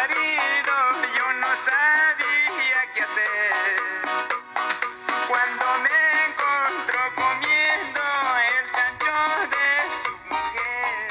marido 0.00 0.76
yo 1.16 1.26
no 1.40 1.50
sabía 1.68 2.80
qué 2.94 3.00
hacer. 3.08 3.52
Cuando 5.28 5.64
me 5.84 5.98
encontró 6.26 7.00
comiendo 7.20 8.02
el 8.48 8.64
chancho 8.76 9.16
de 9.52 9.68
su 10.00 10.12
mujer. 10.32 11.04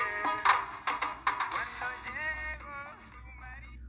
Cuando 1.54 1.86
llegó 2.08 2.78
su 3.12 3.20
marido. 3.40 3.86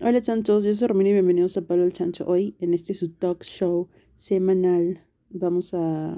Hola 0.00 0.20
chanchos, 0.22 0.64
yo 0.64 0.72
soy 0.72 0.88
Romina 0.88 1.10
y 1.10 1.12
bienvenidos 1.12 1.56
a 1.58 1.62
Pablo 1.62 1.84
el 1.84 1.92
Chancho. 1.92 2.24
Hoy 2.26 2.56
en 2.60 2.72
este 2.72 2.94
su 2.94 3.10
talk 3.10 3.42
show 3.44 3.88
semanal 4.14 5.04
vamos 5.28 5.74
a 5.74 6.16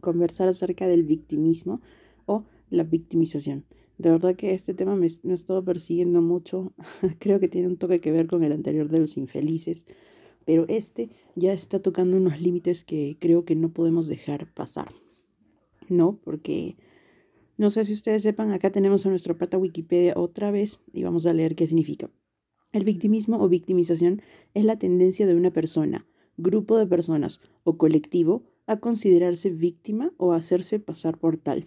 conversar 0.00 0.48
acerca 0.48 0.88
del 0.88 1.02
victimismo 1.04 1.82
o 2.24 2.46
la 2.70 2.84
victimización. 2.84 3.66
De 4.02 4.10
verdad 4.10 4.34
que 4.34 4.52
este 4.52 4.74
tema 4.74 4.96
me, 4.96 5.06
me 5.22 5.30
ha 5.30 5.34
estado 5.34 5.64
persiguiendo 5.64 6.20
mucho. 6.20 6.72
Creo 7.20 7.38
que 7.38 7.46
tiene 7.46 7.68
un 7.68 7.76
toque 7.76 8.00
que 8.00 8.10
ver 8.10 8.26
con 8.26 8.42
el 8.42 8.50
anterior 8.50 8.88
de 8.88 8.98
los 8.98 9.16
infelices. 9.16 9.86
Pero 10.44 10.64
este 10.66 11.08
ya 11.36 11.52
está 11.52 11.80
tocando 11.80 12.16
unos 12.16 12.40
límites 12.40 12.82
que 12.82 13.16
creo 13.20 13.44
que 13.44 13.54
no 13.54 13.72
podemos 13.72 14.08
dejar 14.08 14.52
pasar. 14.52 14.88
¿No? 15.88 16.18
Porque 16.24 16.76
no 17.56 17.70
sé 17.70 17.84
si 17.84 17.92
ustedes 17.92 18.22
sepan, 18.22 18.50
acá 18.50 18.72
tenemos 18.72 19.06
a 19.06 19.08
nuestra 19.08 19.38
pata 19.38 19.56
Wikipedia 19.56 20.14
otra 20.16 20.50
vez 20.50 20.80
y 20.92 21.04
vamos 21.04 21.24
a 21.26 21.32
leer 21.32 21.54
qué 21.54 21.68
significa. 21.68 22.10
El 22.72 22.82
victimismo 22.82 23.40
o 23.40 23.48
victimización 23.48 24.20
es 24.52 24.64
la 24.64 24.80
tendencia 24.80 25.28
de 25.28 25.36
una 25.36 25.52
persona, 25.52 26.08
grupo 26.36 26.76
de 26.76 26.88
personas 26.88 27.40
o 27.62 27.78
colectivo 27.78 28.42
a 28.66 28.80
considerarse 28.80 29.50
víctima 29.50 30.12
o 30.16 30.32
a 30.32 30.38
hacerse 30.38 30.80
pasar 30.80 31.18
por 31.18 31.36
tal. 31.36 31.66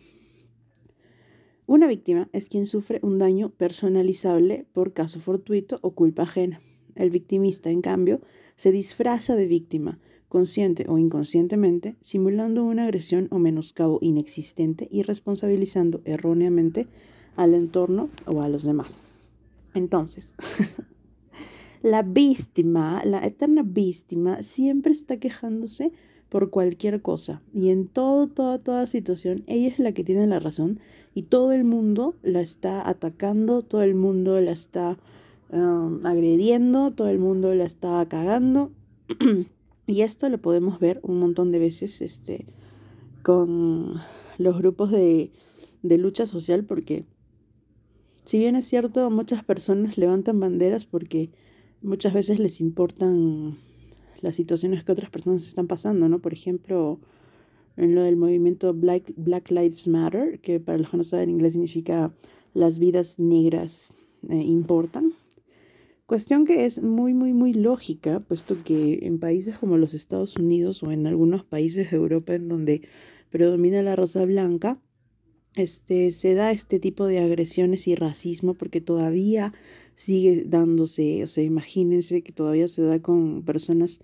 Una 1.67 1.87
víctima 1.87 2.29
es 2.31 2.47
quien 2.47 2.67
sufre 2.67 2.99
un 3.01 3.17
daño 3.17 3.49
personalizable 3.49 4.67
por 4.71 4.93
caso 4.93 5.19
fortuito 5.19 5.79
o 5.81 5.91
culpa 5.91 6.23
ajena. 6.23 6.61
El 6.93 7.09
victimista, 7.09 7.71
en 7.71 7.81
cambio, 7.81 8.21
se 8.55 8.71
disfraza 8.71 9.35
de 9.35 9.47
víctima, 9.47 9.99
consciente 10.29 10.85
o 10.87 10.99
inconscientemente, 10.99 11.95
simulando 12.01 12.63
una 12.63 12.83
agresión 12.83 13.27
o 13.31 13.39
menoscabo 13.39 13.97
inexistente 14.01 14.87
y 14.91 15.01
responsabilizando 15.01 16.01
erróneamente 16.05 16.87
al 17.35 17.55
entorno 17.55 18.09
o 18.27 18.41
a 18.41 18.49
los 18.49 18.63
demás. 18.63 18.97
Entonces, 19.73 20.35
la 21.81 22.03
víctima, 22.03 23.01
la 23.05 23.25
eterna 23.25 23.63
víctima, 23.63 24.43
siempre 24.43 24.93
está 24.93 25.17
quejándose 25.17 25.91
por 26.29 26.49
cualquier 26.49 27.01
cosa. 27.01 27.41
Y 27.53 27.69
en 27.69 27.87
todo, 27.87 28.27
toda, 28.27 28.59
toda 28.59 28.87
situación, 28.87 29.43
ella 29.47 29.67
es 29.67 29.79
la 29.79 29.91
que 29.91 30.03
tiene 30.03 30.27
la 30.27 30.39
razón 30.39 30.79
y 31.13 31.23
todo 31.23 31.51
el 31.51 31.63
mundo 31.63 32.15
la 32.23 32.41
está 32.41 32.87
atacando, 32.87 33.61
todo 33.61 33.83
el 33.83 33.95
mundo 33.95 34.39
la 34.41 34.51
está 34.51 34.97
um, 35.49 36.05
agrediendo, 36.05 36.91
todo 36.91 37.09
el 37.09 37.19
mundo 37.19 37.53
la 37.53 37.65
está 37.65 38.05
cagando. 38.07 38.71
y 39.87 40.01
esto 40.01 40.29
lo 40.29 40.39
podemos 40.39 40.79
ver 40.79 40.99
un 41.03 41.19
montón 41.19 41.51
de 41.51 41.59
veces 41.59 42.01
este, 42.01 42.45
con 43.23 43.95
los 44.37 44.57
grupos 44.57 44.91
de, 44.91 45.31
de 45.83 45.97
lucha 45.97 46.25
social 46.25 46.65
porque 46.65 47.05
si 48.25 48.39
bien 48.39 48.55
es 48.55 48.65
cierto, 48.65 49.09
muchas 49.11 49.43
personas 49.43 49.99
levantan 49.99 50.39
banderas 50.39 50.85
porque 50.85 51.29
muchas 51.83 52.13
veces 52.13 52.39
les 52.39 52.59
importan 52.59 53.53
las 54.21 54.35
situaciones 54.35 54.83
que 54.83 54.91
otras 54.91 55.09
personas 55.09 55.47
están 55.47 55.67
pasando, 55.67 56.09
¿no? 56.09 56.19
Por 56.19 56.33
ejemplo, 56.33 56.99
en 57.77 57.95
lo 57.95 58.03
del 58.03 58.15
movimiento 58.15 58.73
Black, 58.73 59.13
Black 59.15 59.51
Lives 59.51 59.87
Matter, 59.87 60.39
que 60.39 60.59
para 60.59 60.77
los 60.77 60.89
que 60.89 60.97
no 60.97 61.03
saben 61.03 61.29
inglés 61.29 61.53
significa 61.53 62.13
las 62.53 62.79
vidas 62.79 63.19
negras 63.19 63.89
eh, 64.29 64.35
importan. 64.35 65.13
Cuestión 66.05 66.45
que 66.45 66.65
es 66.65 66.83
muy, 66.83 67.13
muy, 67.15 67.33
muy 67.33 67.53
lógica, 67.53 68.19
puesto 68.19 68.63
que 68.63 68.99
en 69.03 69.19
países 69.19 69.57
como 69.57 69.77
los 69.77 69.93
Estados 69.93 70.35
Unidos 70.37 70.83
o 70.83 70.91
en 70.91 71.07
algunos 71.07 71.43
países 71.45 71.89
de 71.89 71.97
Europa 71.97 72.35
en 72.35 72.47
donde 72.47 72.81
predomina 73.31 73.81
la 73.81 73.95
raza 73.95 74.23
blanca, 74.23 74.79
este, 75.55 76.11
se 76.11 76.35
da 76.35 76.51
este 76.51 76.79
tipo 76.79 77.07
de 77.07 77.19
agresiones 77.19 77.87
y 77.87 77.95
racismo 77.95 78.53
porque 78.53 78.81
todavía 78.81 79.53
sigue 79.95 80.43
dándose, 80.45 81.23
o 81.23 81.27
sea, 81.27 81.43
imagínense 81.43 82.21
que 82.21 82.31
todavía 82.31 82.67
se 82.67 82.81
da 82.81 83.01
con 83.01 83.43
personas 83.43 83.99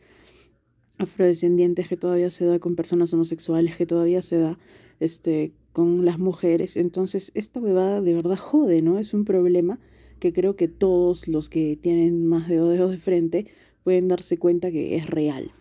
afrodescendientes, 0.97 1.87
que 1.87 1.97
todavía 1.97 2.29
se 2.29 2.45
da 2.45 2.59
con 2.59 2.75
personas 2.75 3.13
homosexuales, 3.13 3.75
que 3.75 3.85
todavía 3.85 4.21
se 4.21 4.37
da 4.37 4.57
este, 4.99 5.51
con 5.73 6.05
las 6.05 6.19
mujeres. 6.19 6.77
Entonces, 6.77 7.31
esta 7.35 7.59
huevada 7.59 8.01
de 8.01 8.13
verdad 8.13 8.37
jode, 8.37 8.81
¿no? 8.81 8.99
Es 8.99 9.13
un 9.13 9.25
problema 9.25 9.79
que 10.19 10.31
creo 10.31 10.55
que 10.55 10.67
todos 10.67 11.27
los 11.27 11.49
que 11.49 11.75
tienen 11.75 12.25
más 12.25 12.47
de 12.47 12.57
dos 12.57 12.71
dedos 12.71 12.91
de 12.91 12.97
frente 12.97 13.47
pueden 13.83 14.07
darse 14.07 14.37
cuenta 14.37 14.71
que 14.71 14.95
es 14.95 15.07
real, 15.07 15.51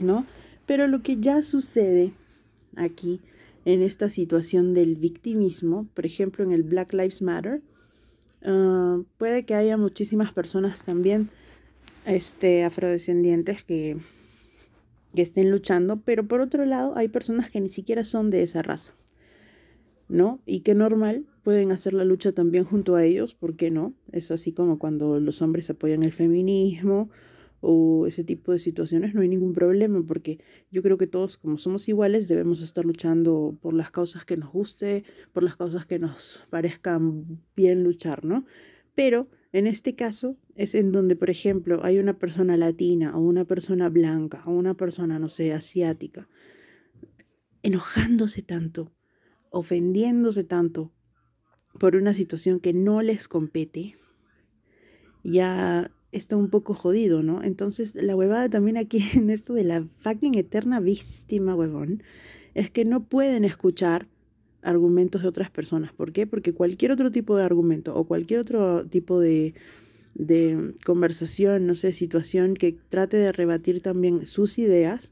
¿no? 0.00 0.26
Pero 0.66 0.88
lo 0.88 1.02
que 1.02 1.18
ya 1.20 1.42
sucede 1.42 2.12
aquí 2.74 3.20
en 3.64 3.82
esta 3.82 4.08
situación 4.08 4.74
del 4.74 4.96
victimismo, 4.96 5.86
por 5.94 6.06
ejemplo 6.06 6.44
en 6.44 6.52
el 6.52 6.62
Black 6.62 6.92
Lives 6.94 7.20
Matter, 7.20 7.62
uh, 8.44 9.04
puede 9.18 9.44
que 9.44 9.54
haya 9.54 9.76
muchísimas 9.76 10.32
personas 10.32 10.84
también 10.84 11.30
este, 12.06 12.64
afrodescendientes 12.64 13.64
que, 13.64 13.96
que 15.14 15.22
estén 15.22 15.50
luchando, 15.50 16.00
pero 16.00 16.26
por 16.26 16.40
otro 16.40 16.64
lado 16.64 16.96
hay 16.96 17.08
personas 17.08 17.50
que 17.50 17.60
ni 17.60 17.68
siquiera 17.68 18.04
son 18.04 18.30
de 18.30 18.42
esa 18.42 18.62
raza, 18.62 18.92
¿no? 20.08 20.40
Y 20.46 20.60
que 20.60 20.74
normal 20.74 21.26
pueden 21.42 21.72
hacer 21.72 21.92
la 21.92 22.04
lucha 22.04 22.32
también 22.32 22.64
junto 22.64 22.94
a 22.94 23.04
ellos, 23.04 23.34
¿por 23.34 23.56
qué 23.56 23.70
no? 23.70 23.94
Es 24.12 24.30
así 24.30 24.52
como 24.52 24.78
cuando 24.78 25.20
los 25.20 25.42
hombres 25.42 25.70
apoyan 25.70 26.02
el 26.02 26.12
feminismo 26.12 27.10
o 27.62 28.06
ese 28.08 28.24
tipo 28.24 28.50
de 28.50 28.58
situaciones, 28.58 29.14
no 29.14 29.20
hay 29.20 29.28
ningún 29.28 29.52
problema, 29.52 30.04
porque 30.04 30.40
yo 30.70 30.82
creo 30.82 30.98
que 30.98 31.06
todos, 31.06 31.38
como 31.38 31.56
somos 31.56 31.88
iguales, 31.88 32.26
debemos 32.26 32.60
estar 32.60 32.84
luchando 32.84 33.56
por 33.62 33.72
las 33.72 33.92
causas 33.92 34.24
que 34.24 34.36
nos 34.36 34.52
guste, 34.52 35.04
por 35.32 35.44
las 35.44 35.56
causas 35.56 35.86
que 35.86 36.00
nos 36.00 36.48
parezcan 36.50 37.40
bien 37.54 37.84
luchar, 37.84 38.24
¿no? 38.24 38.44
Pero 38.94 39.28
en 39.52 39.68
este 39.68 39.94
caso 39.94 40.36
es 40.56 40.74
en 40.74 40.90
donde, 40.90 41.14
por 41.14 41.30
ejemplo, 41.30 41.84
hay 41.84 41.98
una 41.98 42.18
persona 42.18 42.56
latina 42.56 43.16
o 43.16 43.20
una 43.20 43.44
persona 43.44 43.88
blanca 43.88 44.42
o 44.44 44.50
una 44.50 44.74
persona, 44.74 45.20
no 45.20 45.28
sé, 45.28 45.52
asiática, 45.52 46.28
enojándose 47.62 48.42
tanto, 48.42 48.92
ofendiéndose 49.50 50.42
tanto 50.42 50.92
por 51.78 51.94
una 51.94 52.12
situación 52.12 52.58
que 52.58 52.72
no 52.72 53.02
les 53.02 53.28
compete, 53.28 53.94
ya 55.22 55.92
está 56.12 56.36
un 56.36 56.50
poco 56.50 56.74
jodido, 56.74 57.22
¿no? 57.22 57.42
Entonces, 57.42 57.94
la 57.94 58.14
huevada 58.14 58.48
también 58.48 58.76
aquí 58.76 59.02
en 59.14 59.30
esto 59.30 59.54
de 59.54 59.64
la 59.64 59.84
fucking 60.00 60.36
eterna 60.36 60.80
víctima, 60.80 61.54
huevón, 61.54 62.02
es 62.54 62.70
que 62.70 62.84
no 62.84 63.04
pueden 63.04 63.44
escuchar 63.44 64.06
argumentos 64.62 65.22
de 65.22 65.28
otras 65.28 65.50
personas. 65.50 65.92
¿Por 65.92 66.12
qué? 66.12 66.26
Porque 66.26 66.52
cualquier 66.52 66.92
otro 66.92 67.10
tipo 67.10 67.36
de 67.36 67.44
argumento 67.44 67.96
o 67.96 68.04
cualquier 68.04 68.40
otro 68.40 68.86
tipo 68.86 69.18
de, 69.18 69.54
de 70.14 70.74
conversación, 70.84 71.66
no 71.66 71.74
sé, 71.74 71.92
situación 71.92 72.54
que 72.54 72.76
trate 72.88 73.16
de 73.16 73.32
rebatir 73.32 73.80
también 73.80 74.26
sus 74.26 74.58
ideas, 74.58 75.10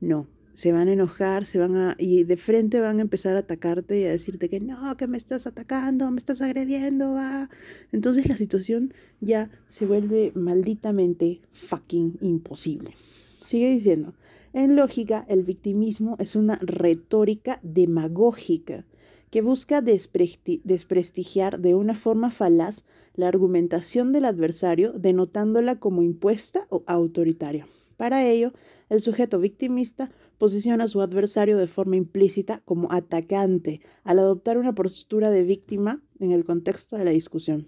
no, 0.00 0.28
se 0.58 0.72
van 0.72 0.88
a 0.88 0.92
enojar, 0.92 1.46
se 1.46 1.56
van 1.56 1.76
a 1.76 1.94
y 2.00 2.24
de 2.24 2.36
frente 2.36 2.80
van 2.80 2.98
a 2.98 3.02
empezar 3.02 3.36
a 3.36 3.40
atacarte 3.40 4.00
y 4.00 4.04
a 4.06 4.10
decirte 4.10 4.48
que 4.48 4.58
no, 4.58 4.96
que 4.96 5.06
me 5.06 5.16
estás 5.16 5.46
atacando, 5.46 6.10
me 6.10 6.16
estás 6.16 6.40
agrediendo, 6.40 7.12
va. 7.12 7.48
Entonces 7.92 8.28
la 8.28 8.36
situación 8.36 8.92
ya 9.20 9.52
se 9.68 9.86
vuelve 9.86 10.32
malditamente 10.34 11.42
fucking 11.52 12.18
imposible. 12.20 12.92
Sigue 13.40 13.70
diciendo, 13.70 14.14
en 14.52 14.74
lógica, 14.74 15.24
el 15.28 15.44
victimismo 15.44 16.16
es 16.18 16.34
una 16.34 16.58
retórica 16.60 17.60
demagógica 17.62 18.84
que 19.30 19.42
busca 19.42 19.80
despresti 19.80 20.60
desprestigiar 20.64 21.60
de 21.60 21.76
una 21.76 21.94
forma 21.94 22.32
falaz 22.32 22.82
la 23.14 23.28
argumentación 23.28 24.10
del 24.12 24.24
adversario, 24.24 24.92
denotándola 24.92 25.78
como 25.78 26.02
impuesta 26.02 26.66
o 26.68 26.82
autoritaria. 26.88 27.64
Para 27.96 28.26
ello, 28.26 28.52
el 28.88 29.00
sujeto 29.00 29.38
victimista 29.38 30.10
posiciona 30.38 30.84
a 30.84 30.88
su 30.88 31.00
adversario 31.00 31.58
de 31.58 31.66
forma 31.66 31.96
implícita 31.96 32.62
como 32.64 32.92
atacante 32.92 33.80
al 34.04 34.20
adoptar 34.20 34.56
una 34.56 34.74
postura 34.74 35.30
de 35.30 35.42
víctima 35.42 36.02
en 36.20 36.32
el 36.32 36.44
contexto 36.44 36.96
de 36.96 37.04
la 37.04 37.10
discusión. 37.10 37.66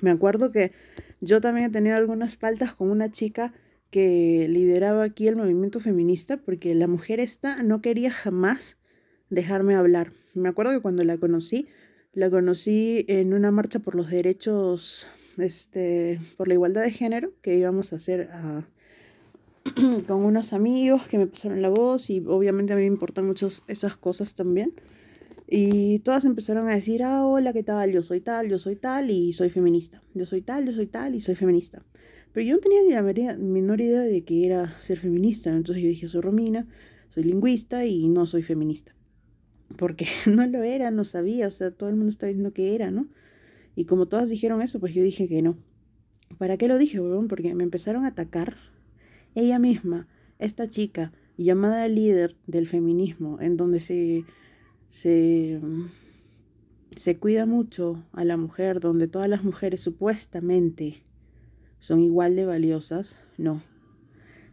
Me 0.00 0.10
acuerdo 0.10 0.50
que 0.50 0.72
yo 1.20 1.40
también 1.40 1.66
he 1.66 1.72
tenido 1.72 1.96
algunas 1.96 2.36
faltas 2.36 2.74
con 2.74 2.90
una 2.90 3.10
chica 3.10 3.54
que 3.90 4.46
lideraba 4.48 5.04
aquí 5.04 5.26
el 5.26 5.36
movimiento 5.36 5.80
feminista 5.80 6.36
porque 6.36 6.74
la 6.74 6.86
mujer 6.86 7.18
esta 7.18 7.62
no 7.62 7.80
quería 7.80 8.10
jamás 8.10 8.76
dejarme 9.30 9.74
hablar. 9.74 10.12
Me 10.34 10.48
acuerdo 10.48 10.72
que 10.72 10.80
cuando 10.80 11.02
la 11.04 11.16
conocí, 11.16 11.66
la 12.12 12.28
conocí 12.28 13.04
en 13.08 13.32
una 13.32 13.50
marcha 13.50 13.78
por 13.78 13.94
los 13.94 14.10
derechos, 14.10 15.06
este, 15.38 16.18
por 16.36 16.48
la 16.48 16.54
igualdad 16.54 16.82
de 16.82 16.90
género 16.90 17.32
que 17.40 17.56
íbamos 17.56 17.92
a 17.92 17.96
hacer 17.96 18.28
a, 18.32 18.68
con 20.06 20.24
unos 20.24 20.52
amigos 20.52 21.06
que 21.06 21.18
me 21.18 21.26
pasaron 21.26 21.62
la 21.62 21.68
voz 21.68 22.10
y 22.10 22.20
obviamente 22.26 22.72
a 22.72 22.76
mí 22.76 22.82
me 22.82 22.88
importan 22.88 23.26
mucho 23.26 23.48
esas 23.66 23.96
cosas 23.96 24.34
también. 24.34 24.72
Y 25.48 26.00
todas 26.00 26.24
empezaron 26.24 26.68
a 26.68 26.74
decir, 26.74 27.02
ah, 27.02 27.24
hola, 27.24 27.52
¿qué 27.52 27.62
tal? 27.62 27.92
Yo 27.92 28.02
soy 28.02 28.20
tal, 28.20 28.48
yo 28.48 28.58
soy 28.58 28.76
tal 28.76 29.10
y 29.10 29.32
soy 29.32 29.50
feminista. 29.50 30.02
Yo 30.14 30.26
soy 30.26 30.42
tal, 30.42 30.66
yo 30.66 30.72
soy 30.72 30.86
tal 30.86 31.14
y 31.14 31.20
soy 31.20 31.34
feminista. 31.36 31.84
Pero 32.32 32.46
yo 32.46 32.54
no 32.56 32.60
tenía 32.60 32.82
ni 32.82 32.90
la 32.90 33.36
menor 33.38 33.80
idea 33.80 34.00
de 34.00 34.24
que 34.24 34.46
era 34.46 34.70
ser 34.80 34.98
feminista. 34.98 35.50
Entonces 35.50 35.82
yo 35.82 35.88
dije, 35.88 36.08
soy 36.08 36.20
Romina, 36.20 36.66
soy 37.10 37.22
lingüista 37.24 37.86
y 37.86 38.08
no 38.08 38.26
soy 38.26 38.42
feminista. 38.42 38.94
Porque 39.78 40.06
no 40.26 40.46
lo 40.46 40.62
era, 40.62 40.90
no 40.90 41.04
sabía, 41.04 41.46
o 41.46 41.50
sea, 41.50 41.70
todo 41.70 41.88
el 41.88 41.96
mundo 41.96 42.10
estaba 42.10 42.28
diciendo 42.28 42.52
que 42.52 42.74
era, 42.74 42.90
¿no? 42.90 43.08
Y 43.76 43.84
como 43.84 44.06
todas 44.06 44.28
dijeron 44.28 44.62
eso, 44.62 44.80
pues 44.80 44.94
yo 44.94 45.02
dije 45.02 45.28
que 45.28 45.42
no. 45.42 45.56
¿Para 46.38 46.56
qué 46.56 46.66
lo 46.66 46.76
dije, 46.76 47.00
huevón? 47.00 47.28
Porque 47.28 47.54
me 47.54 47.62
empezaron 47.62 48.04
a 48.04 48.08
atacar 48.08 48.56
ella 49.36 49.60
misma, 49.60 50.08
esta 50.40 50.66
chica 50.66 51.12
llamada 51.36 51.86
líder 51.86 52.36
del 52.48 52.66
feminismo, 52.66 53.40
en 53.40 53.56
donde 53.56 53.78
se 53.78 54.24
se, 54.88 55.60
se 56.94 57.16
cuida 57.18 57.46
mucho 57.46 58.04
a 58.12 58.24
la 58.24 58.36
mujer, 58.36 58.80
donde 58.80 59.08
todas 59.08 59.28
las 59.28 59.44
mujeres 59.44 59.80
supuestamente 59.80 61.02
son 61.78 62.00
igual 62.00 62.36
de 62.36 62.46
valiosas, 62.46 63.16
no. 63.36 63.60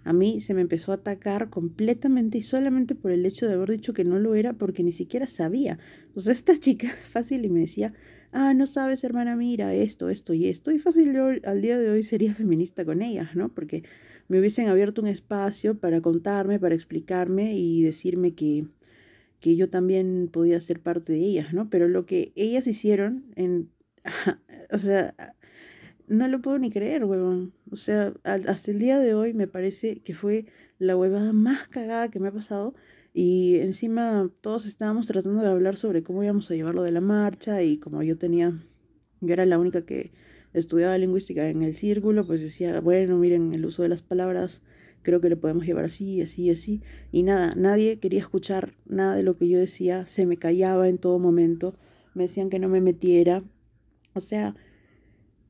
A 0.06 0.12
mí 0.12 0.42
se 0.42 0.54
me 0.54 0.60
empezó 0.60 0.92
a 0.92 0.96
atacar 0.96 1.50
completamente 1.50 2.38
y 2.38 2.42
solamente 2.42 2.94
por 2.94 3.12
el 3.12 3.26
hecho 3.26 3.48
de 3.48 3.54
haber 3.54 3.72
dicho 3.72 3.94
que 3.94 4.04
no 4.04 4.20
lo 4.20 4.36
era 4.36 4.52
porque 4.52 4.84
ni 4.84 4.92
siquiera 4.92 5.28
sabía. 5.28 5.80
O 6.14 6.20
sea, 6.20 6.34
esta 6.34 6.58
chica 6.58 6.90
fácil 7.12 7.46
y 7.46 7.50
me 7.50 7.62
decía, 7.62 7.94
ah, 8.34 8.54
no 8.54 8.68
sabes 8.68 9.06
hermana, 9.06 9.38
mira 9.38 9.74
esto, 9.74 10.10
esto 10.10 10.34
y 10.34 10.48
esto. 10.48 10.72
Y 10.72 10.80
fácil 10.80 11.14
yo 11.14 11.30
al 11.46 11.62
día 11.62 11.80
de 11.80 11.90
hoy 11.90 12.04
sería 12.04 12.34
feminista 12.34 12.84
con 12.84 13.02
ellas, 13.02 13.34
¿no? 13.36 13.48
Porque 13.48 13.84
me 14.28 14.40
hubiesen 14.40 14.68
abierto 14.68 15.02
un 15.02 15.08
espacio 15.08 15.78
para 15.78 16.02
contarme, 16.02 16.60
para 16.60 16.76
explicarme 16.76 17.54
y 17.56 17.84
decirme 17.84 18.34
que 18.34 18.66
que 19.44 19.58
yo 19.58 19.70
también 19.70 20.30
podía 20.32 20.58
ser 20.62 20.80
parte 20.80 21.12
de 21.12 21.20
ellas, 21.20 21.54
¿no? 21.54 21.70
Pero 21.70 21.90
lo 21.90 22.06
que 22.06 22.32
ellas 22.38 22.66
hicieron, 22.66 23.26
en, 23.36 23.70
o 24.72 24.78
sea, 24.78 25.14
no 26.08 26.30
lo 26.30 26.42
puedo 26.42 26.58
ni 26.60 26.72
creer, 26.72 27.04
huevón. 27.04 27.54
O 27.70 27.76
sea, 27.76 28.14
hasta 28.24 28.72
el 28.72 28.80
día 28.80 29.00
de 29.00 29.14
hoy 29.14 29.34
me 29.34 29.48
parece 29.48 30.00
que 30.00 30.14
fue 30.14 30.46
la 30.80 30.96
huevada 30.96 31.34
más 31.34 31.68
cagada 31.68 32.10
que 32.10 32.22
me 32.22 32.30
ha 32.30 32.32
pasado. 32.32 32.74
Y 33.14 33.58
encima 33.58 34.32
todos 34.40 34.66
estábamos 34.66 35.08
tratando 35.08 35.42
de 35.42 35.50
hablar 35.50 35.76
sobre 35.76 36.04
cómo 36.04 36.24
íbamos 36.24 36.50
a 36.50 36.56
llevarlo 36.56 36.84
de 36.84 36.92
la 36.92 37.02
marcha 37.02 37.62
y 37.64 37.80
como 37.80 38.02
yo 38.02 38.18
tenía, 38.18 38.54
yo 39.20 39.34
era 39.34 39.46
la 39.46 39.60
única 39.60 39.86
que 39.86 40.14
estudiaba 40.54 40.98
lingüística 40.98 41.50
en 41.50 41.64
el 41.64 41.76
círculo, 41.76 42.26
pues 42.26 42.42
decía, 42.42 42.80
bueno, 42.82 43.18
miren, 43.18 43.54
el 43.54 43.66
uso 43.66 43.84
de 43.84 43.90
las 43.90 44.02
palabras 44.02 44.62
creo 45.02 45.22
que 45.22 45.30
lo 45.30 45.40
podemos 45.40 45.66
llevar 45.66 45.86
así, 45.86 46.22
así, 46.22 46.50
así. 46.50 46.82
Y 47.12 47.24
nada, 47.24 47.54
nadie 47.56 48.00
quería 48.00 48.20
escuchar 48.20 48.74
nada 48.86 49.16
de 49.16 49.24
lo 49.24 49.38
que 49.38 49.48
yo 49.48 49.60
decía, 49.60 50.08
se 50.08 50.26
me 50.26 50.38
callaba 50.38 50.88
en 50.88 50.98
todo 50.98 51.20
momento, 51.20 51.76
me 52.16 52.24
decían 52.24 52.50
que 52.50 52.60
no 52.60 52.70
me 52.70 52.82
metiera. 52.82 53.44
O 54.14 54.22
sea, 54.22 54.56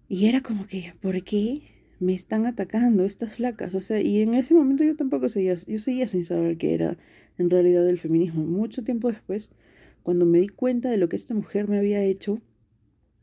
y 0.10 0.28
era 0.28 0.42
como 0.42 0.68
que, 0.68 0.94
¿por 1.02 1.24
qué 1.24 1.62
me 2.00 2.14
están 2.14 2.46
atacando 2.46 3.06
estas 3.06 3.38
flacas? 3.38 3.76
O 3.76 3.80
sea, 3.80 4.02
y 4.02 4.22
en 4.22 4.34
ese 4.34 4.54
momento 4.54 4.84
yo 4.84 4.96
tampoco 4.96 5.30
seguía, 5.30 5.56
yo 5.56 5.80
seguía 5.80 6.08
sin 6.08 6.26
saber 6.26 6.58
qué 6.58 6.74
era 6.74 6.98
en 7.38 7.50
realidad 7.50 7.88
el 7.88 7.98
feminismo. 7.98 8.44
Mucho 8.44 8.84
tiempo 8.84 9.10
después, 9.10 9.52
cuando 10.02 10.26
me 10.26 10.40
di 10.40 10.50
cuenta 10.50 10.90
de 10.90 10.98
lo 10.98 11.10
que 11.10 11.16
esta 11.16 11.34
mujer 11.34 11.68
me 11.68 11.78
había 11.78 12.04
hecho, 12.04 12.42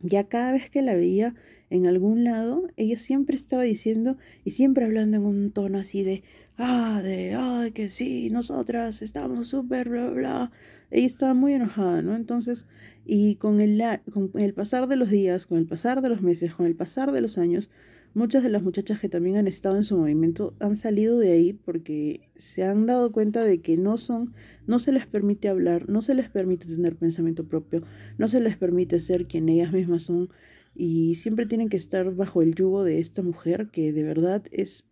ya 0.00 0.24
cada 0.24 0.52
vez 0.52 0.70
que 0.70 0.82
la 0.82 0.94
veía 0.94 1.34
en 1.70 1.86
algún 1.86 2.24
lado, 2.24 2.68
ella 2.76 2.98
siempre 2.98 3.36
estaba 3.36 3.62
diciendo 3.62 4.16
y 4.44 4.50
siempre 4.50 4.84
hablando 4.84 5.18
en 5.18 5.24
un 5.24 5.50
tono 5.52 5.78
así 5.78 6.02
de, 6.02 6.22
ah, 6.58 7.00
de, 7.02 7.34
ay, 7.34 7.72
que 7.72 7.88
sí, 7.88 8.28
nosotras 8.30 9.02
estamos 9.02 9.48
súper, 9.48 9.88
bla, 9.88 10.10
bla. 10.10 10.52
Ella 10.90 11.06
estaba 11.06 11.34
muy 11.34 11.52
enojada, 11.52 12.02
¿no? 12.02 12.16
Entonces, 12.16 12.66
y 13.06 13.36
con 13.36 13.60
el, 13.60 13.82
con 14.12 14.30
el 14.34 14.54
pasar 14.54 14.88
de 14.88 14.96
los 14.96 15.10
días, 15.10 15.46
con 15.46 15.58
el 15.58 15.66
pasar 15.66 16.02
de 16.02 16.08
los 16.08 16.22
meses, 16.22 16.54
con 16.54 16.66
el 16.66 16.74
pasar 16.74 17.12
de 17.12 17.20
los 17.20 17.38
años, 17.38 17.70
muchas 18.14 18.42
de 18.42 18.48
las 18.48 18.62
muchachas 18.62 19.00
que 19.00 19.08
también 19.08 19.36
han 19.36 19.46
estado 19.46 19.76
en 19.76 19.84
su 19.84 19.96
movimiento 19.96 20.54
han 20.58 20.76
salido 20.76 21.18
de 21.18 21.32
ahí 21.32 21.52
porque 21.52 22.28
se 22.36 22.64
han 22.64 22.86
dado 22.86 23.12
cuenta 23.12 23.44
de 23.44 23.60
que 23.60 23.76
no 23.76 23.96
son, 23.98 24.34
no 24.66 24.78
se 24.78 24.92
les 24.92 25.06
permite 25.06 25.48
hablar, 25.48 25.88
no 25.88 26.02
se 26.02 26.14
les 26.14 26.28
permite 26.28 26.66
tener 26.66 26.96
pensamiento 26.96 27.46
propio, 27.46 27.82
no 28.18 28.28
se 28.28 28.40
les 28.40 28.56
permite 28.56 29.00
ser 29.00 29.26
quien 29.26 29.48
ellas 29.48 29.72
mismas 29.72 30.04
son 30.04 30.28
y 30.74 31.14
siempre 31.16 31.46
tienen 31.46 31.68
que 31.68 31.76
estar 31.76 32.14
bajo 32.14 32.42
el 32.42 32.54
yugo 32.54 32.84
de 32.84 32.98
esta 32.98 33.22
mujer 33.22 33.70
que 33.70 33.92
de 33.92 34.02
verdad 34.02 34.44
es 34.50 34.86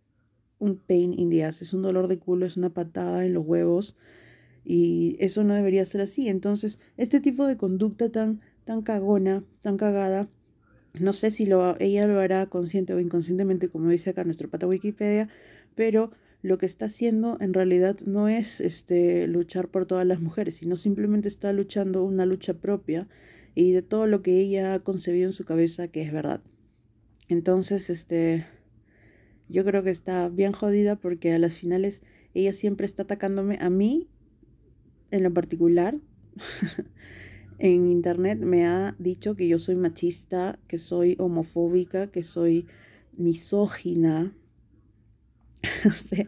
un 0.59 0.77
pain 0.77 1.13
in 1.17 1.29
the 1.29 1.43
ass, 1.43 1.61
es 1.61 1.73
un 1.73 1.81
dolor 1.81 2.07
de 2.07 2.19
culo, 2.19 2.45
es 2.45 2.57
una 2.57 2.73
patada 2.73 3.25
en 3.25 3.33
los 3.33 3.45
huevos 3.45 3.95
y 4.63 5.15
eso 5.19 5.43
no 5.43 5.53
debería 5.53 5.85
ser 5.85 6.01
así. 6.01 6.27
Entonces, 6.27 6.79
este 6.97 7.19
tipo 7.19 7.47
de 7.47 7.57
conducta 7.57 8.11
tan, 8.11 8.41
tan 8.65 8.81
cagona, 8.81 9.43
tan 9.61 9.77
cagada, 9.77 10.27
no 10.93 11.13
sé 11.13 11.31
si 11.31 11.45
lo, 11.45 11.79
ella 11.79 12.07
lo 12.07 12.19
hará 12.19 12.45
consciente 12.47 12.93
o 12.93 12.99
inconscientemente, 12.99 13.69
como 13.69 13.89
dice 13.89 14.11
acá 14.11 14.23
nuestro 14.23 14.49
pata 14.49 14.67
Wikipedia, 14.67 15.29
pero 15.75 16.11
lo 16.41 16.57
que 16.57 16.65
está 16.65 16.85
haciendo 16.85 17.37
en 17.41 17.53
realidad 17.53 17.97
no 18.05 18.27
es 18.27 18.61
este, 18.61 19.27
luchar 19.27 19.67
por 19.67 19.85
todas 19.85 20.05
las 20.05 20.21
mujeres, 20.21 20.55
sino 20.55 20.77
simplemente 20.77 21.27
está 21.27 21.51
luchando 21.53 22.03
una 22.03 22.25
lucha 22.25 22.53
propia 22.53 23.07
y 23.55 23.73
de 23.73 23.81
todo 23.81 24.07
lo 24.07 24.21
que 24.21 24.39
ella 24.39 24.73
ha 24.73 24.79
concebido 24.79 25.27
en 25.27 25.33
su 25.33 25.43
cabeza 25.43 25.89
que 25.89 26.01
es 26.01 26.11
verdad. 26.11 26.41
Entonces, 27.27 27.89
este, 27.89 28.45
yo 29.49 29.65
creo 29.65 29.83
que 29.83 29.89
está 29.89 30.29
bien 30.29 30.53
jodida 30.53 30.95
porque 30.95 31.33
a 31.33 31.39
las 31.39 31.57
finales 31.57 32.03
ella 32.33 32.53
siempre 32.53 32.85
está 32.85 33.03
atacándome 33.03 33.57
a 33.59 33.69
mí 33.69 34.07
en 35.11 35.23
lo 35.23 35.33
particular. 35.33 35.97
en 37.59 37.89
internet 37.89 38.39
me 38.39 38.65
ha 38.65 38.95
dicho 38.99 39.35
que 39.35 39.47
yo 39.47 39.59
soy 39.59 39.75
machista, 39.75 40.59
que 40.67 40.77
soy 40.77 41.15
homofóbica, 41.19 42.09
que 42.09 42.23
soy 42.23 42.67
misógina. 43.15 44.33
o 45.85 45.91
sea, 45.91 46.25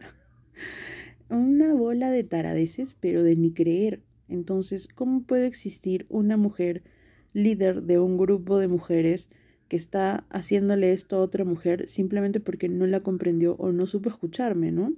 una 1.30 1.72
bola 1.72 2.10
de 2.10 2.22
taradeces, 2.22 2.94
pero 3.00 3.22
de 3.22 3.36
ni 3.36 3.52
creer. 3.52 4.02
Entonces, 4.28 4.88
¿cómo 4.88 5.24
puede 5.24 5.46
existir 5.46 6.06
una 6.10 6.36
mujer 6.36 6.84
líder 7.32 7.82
de 7.82 7.98
un 7.98 8.18
grupo 8.18 8.58
de 8.58 8.68
mujeres 8.68 9.30
que 9.68 9.76
está 9.76 10.26
haciéndole 10.28 10.92
esto 10.92 11.16
a 11.16 11.20
otra 11.20 11.46
mujer 11.46 11.88
simplemente 11.88 12.40
porque 12.40 12.68
no 12.68 12.86
la 12.86 13.00
comprendió 13.00 13.54
o 13.56 13.72
no 13.72 13.86
supo 13.86 14.10
escucharme, 14.10 14.70
¿no? 14.70 14.92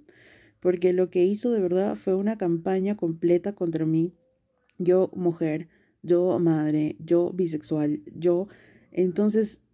Porque 0.59 0.93
lo 0.93 1.11
que 1.11 1.25
hizo 1.25 1.53
de 1.53 1.61
verdad 1.61 1.95
fue 1.95 2.17
una 2.17 2.37
campaña 2.37 2.97
completa 2.97 3.55
contra 3.55 3.87
mí, 3.87 4.15
yo 4.79 5.13
mujer, 5.15 5.69
yo 6.05 6.39
madre, 6.39 6.97
yo 7.01 7.31
bisexual, 7.33 8.03
yo... 8.15 8.47
Entonces 8.93 9.65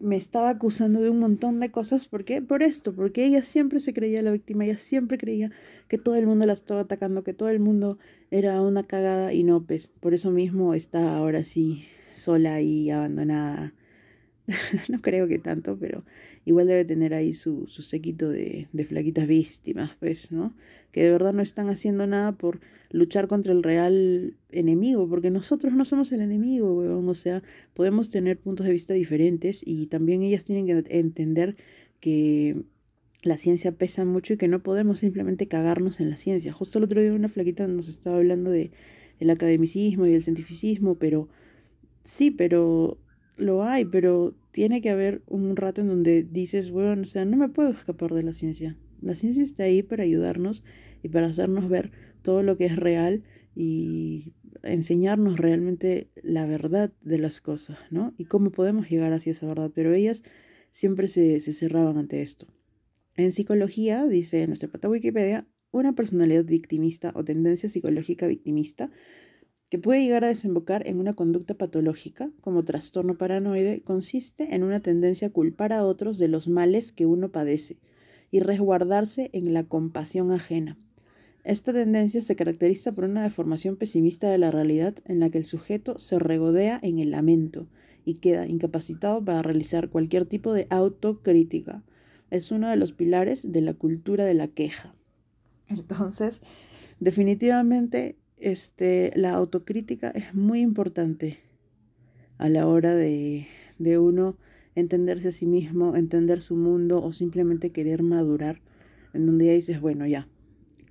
me 0.00 0.16
estaba 0.16 0.50
acusando 0.50 1.00
de 1.00 1.08
un 1.08 1.18
montón 1.18 1.60
de 1.60 1.70
cosas. 1.70 2.06
¿Por 2.06 2.24
qué? 2.24 2.42
Por 2.42 2.62
esto, 2.62 2.94
porque 2.94 3.24
ella 3.24 3.42
siempre 3.42 3.80
se 3.80 3.94
creía 3.94 4.22
la 4.22 4.30
víctima, 4.30 4.64
ella 4.64 4.78
siempre 4.78 5.16
creía 5.16 5.50
que 5.88 5.98
todo 5.98 6.14
el 6.16 6.26
mundo 6.26 6.44
la 6.44 6.52
estaba 6.52 6.82
atacando, 6.82 7.24
que 7.24 7.32
todo 7.32 7.48
el 7.48 7.60
mundo 7.60 7.98
era 8.30 8.60
una 8.60 8.82
cagada 8.82 9.32
y 9.32 9.42
no, 9.44 9.64
pues 9.64 9.86
por 9.86 10.12
eso 10.12 10.30
mismo 10.30 10.74
está 10.74 11.16
ahora 11.16 11.42
sí 11.42 11.86
sola 12.12 12.60
y 12.60 12.90
abandonada. 12.90 13.72
no 14.88 15.00
creo 15.00 15.28
que 15.28 15.38
tanto, 15.38 15.78
pero 15.78 16.04
igual 16.44 16.66
debe 16.66 16.84
tener 16.84 17.14
ahí 17.14 17.32
su, 17.32 17.66
su 17.66 17.82
de, 17.82 18.68
de, 18.72 18.84
flaquitas 18.84 19.26
víctimas, 19.26 19.92
pues, 20.00 20.32
¿no? 20.32 20.54
Que 20.90 21.02
de 21.02 21.10
verdad 21.10 21.32
no 21.32 21.42
están 21.42 21.68
haciendo 21.68 22.06
nada 22.06 22.32
por 22.32 22.60
luchar 22.90 23.28
contra 23.28 23.52
el 23.52 23.62
real 23.62 24.36
enemigo, 24.50 25.08
porque 25.08 25.30
nosotros 25.30 25.74
no 25.74 25.84
somos 25.84 26.10
el 26.12 26.20
enemigo, 26.20 26.74
weón. 26.74 27.08
O 27.08 27.14
sea, 27.14 27.42
podemos 27.74 28.10
tener 28.10 28.38
puntos 28.38 28.66
de 28.66 28.72
vista 28.72 28.94
diferentes 28.94 29.62
y 29.64 29.86
también 29.86 30.22
ellas 30.22 30.44
tienen 30.44 30.66
que 30.66 30.84
entender 30.96 31.56
que 32.00 32.62
la 33.22 33.36
ciencia 33.36 33.72
pesa 33.72 34.04
mucho 34.04 34.34
y 34.34 34.36
que 34.36 34.48
no 34.48 34.62
podemos 34.62 35.00
simplemente 35.00 35.48
cagarnos 35.48 36.00
en 36.00 36.10
la 36.10 36.16
ciencia. 36.16 36.52
Justo 36.52 36.78
el 36.78 36.84
otro 36.84 37.00
día 37.02 37.12
una 37.12 37.28
flaquita 37.28 37.66
nos 37.66 37.88
estaba 37.88 38.16
hablando 38.16 38.50
de 38.50 38.70
el 39.20 39.30
academicismo 39.30 40.06
y 40.06 40.12
el 40.14 40.22
cientificismo, 40.22 40.94
pero 40.94 41.28
Sí, 42.08 42.30
pero 42.30 42.96
lo 43.38 43.62
hay, 43.64 43.84
pero 43.84 44.34
tiene 44.50 44.80
que 44.80 44.90
haber 44.90 45.22
un 45.26 45.56
rato 45.56 45.80
en 45.80 45.88
donde 45.88 46.22
dices, 46.24 46.70
bueno, 46.70 47.02
o 47.02 47.04
sea, 47.04 47.24
no 47.24 47.36
me 47.36 47.48
puedo 47.48 47.70
escapar 47.70 48.12
de 48.12 48.22
la 48.22 48.32
ciencia. 48.32 48.76
La 49.00 49.14
ciencia 49.14 49.42
está 49.42 49.64
ahí 49.64 49.82
para 49.82 50.02
ayudarnos 50.02 50.62
y 51.02 51.08
para 51.08 51.28
hacernos 51.28 51.68
ver 51.68 51.92
todo 52.22 52.42
lo 52.42 52.56
que 52.56 52.66
es 52.66 52.76
real 52.76 53.22
y 53.54 54.34
enseñarnos 54.62 55.38
realmente 55.38 56.10
la 56.22 56.46
verdad 56.46 56.92
de 57.04 57.18
las 57.18 57.40
cosas, 57.40 57.78
¿no? 57.90 58.14
Y 58.18 58.24
cómo 58.24 58.50
podemos 58.50 58.90
llegar 58.90 59.12
hacia 59.12 59.32
esa 59.32 59.46
verdad. 59.46 59.70
Pero 59.74 59.94
ellas 59.94 60.24
siempre 60.70 61.08
se, 61.08 61.40
se 61.40 61.52
cerraban 61.52 61.96
ante 61.96 62.22
esto. 62.22 62.46
En 63.16 63.32
psicología, 63.32 64.06
dice 64.06 64.46
nuestra 64.46 64.68
pata 64.68 64.88
Wikipedia, 64.88 65.46
una 65.70 65.94
personalidad 65.94 66.44
victimista 66.44 67.12
o 67.14 67.24
tendencia 67.24 67.68
psicológica 67.68 68.26
victimista 68.26 68.90
que 69.68 69.78
puede 69.78 70.02
llegar 70.02 70.24
a 70.24 70.28
desembocar 70.28 70.86
en 70.86 70.98
una 70.98 71.14
conducta 71.14 71.54
patológica, 71.54 72.30
como 72.40 72.64
trastorno 72.64 73.18
paranoide, 73.18 73.82
consiste 73.82 74.54
en 74.54 74.62
una 74.62 74.80
tendencia 74.80 75.28
a 75.28 75.32
culpar 75.32 75.72
a 75.72 75.84
otros 75.84 76.18
de 76.18 76.28
los 76.28 76.48
males 76.48 76.92
que 76.92 77.06
uno 77.06 77.30
padece 77.30 77.78
y 78.30 78.40
resguardarse 78.40 79.30
en 79.32 79.52
la 79.52 79.64
compasión 79.64 80.30
ajena. 80.32 80.78
Esta 81.44 81.72
tendencia 81.72 82.20
se 82.20 82.36
caracteriza 82.36 82.92
por 82.92 83.04
una 83.04 83.22
deformación 83.22 83.76
pesimista 83.76 84.28
de 84.28 84.38
la 84.38 84.50
realidad 84.50 84.96
en 85.04 85.20
la 85.20 85.30
que 85.30 85.38
el 85.38 85.44
sujeto 85.44 85.98
se 85.98 86.18
regodea 86.18 86.78
en 86.82 86.98
el 86.98 87.10
lamento 87.10 87.68
y 88.04 88.16
queda 88.16 88.46
incapacitado 88.46 89.24
para 89.24 89.42
realizar 89.42 89.88
cualquier 89.88 90.26
tipo 90.26 90.52
de 90.52 90.66
autocrítica. 90.70 91.84
Es 92.30 92.50
uno 92.50 92.68
de 92.68 92.76
los 92.76 92.92
pilares 92.92 93.50
de 93.52 93.60
la 93.60 93.74
cultura 93.74 94.24
de 94.24 94.34
la 94.34 94.48
queja. 94.48 94.94
Entonces, 95.68 96.42
definitivamente, 97.00 98.16
este, 98.40 99.12
la 99.16 99.34
autocrítica 99.34 100.10
es 100.10 100.34
muy 100.34 100.60
importante 100.60 101.38
a 102.38 102.48
la 102.48 102.66
hora 102.66 102.94
de, 102.94 103.46
de 103.78 103.98
uno 103.98 104.36
entenderse 104.74 105.28
a 105.28 105.32
sí 105.32 105.46
mismo, 105.46 105.96
entender 105.96 106.40
su 106.40 106.56
mundo 106.56 107.02
o 107.02 107.12
simplemente 107.12 107.70
querer 107.70 108.02
madurar, 108.02 108.60
en 109.12 109.26
donde 109.26 109.46
ya 109.46 109.52
dices, 109.52 109.80
bueno, 109.80 110.06
ya, 110.06 110.28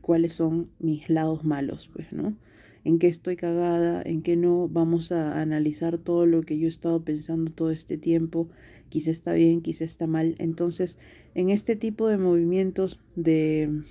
¿cuáles 0.01 0.33
son 0.33 0.69
mis 0.79 1.09
lados 1.09 1.45
malos? 1.45 1.89
Pues, 1.93 2.11
¿no? 2.11 2.35
En 2.83 2.99
qué 2.99 3.07
estoy 3.07 3.35
cagada, 3.35 4.01
en 4.01 4.21
qué 4.21 4.35
no, 4.35 4.67
vamos 4.67 5.11
a 5.11 5.41
analizar 5.41 5.97
todo 5.97 6.25
lo 6.25 6.41
que 6.41 6.57
yo 6.57 6.65
he 6.65 6.69
estado 6.69 7.03
pensando 7.03 7.51
todo 7.51 7.71
este 7.71 7.97
tiempo, 7.97 8.49
quizá 8.89 9.11
está 9.11 9.33
bien, 9.33 9.61
quizá 9.61 9.85
está 9.85 10.07
mal. 10.07 10.35
Entonces, 10.37 10.97
en 11.35 11.49
este 11.49 11.75
tipo 11.75 12.07
de 12.07 12.17
movimientos 12.17 12.99
de 13.15 13.83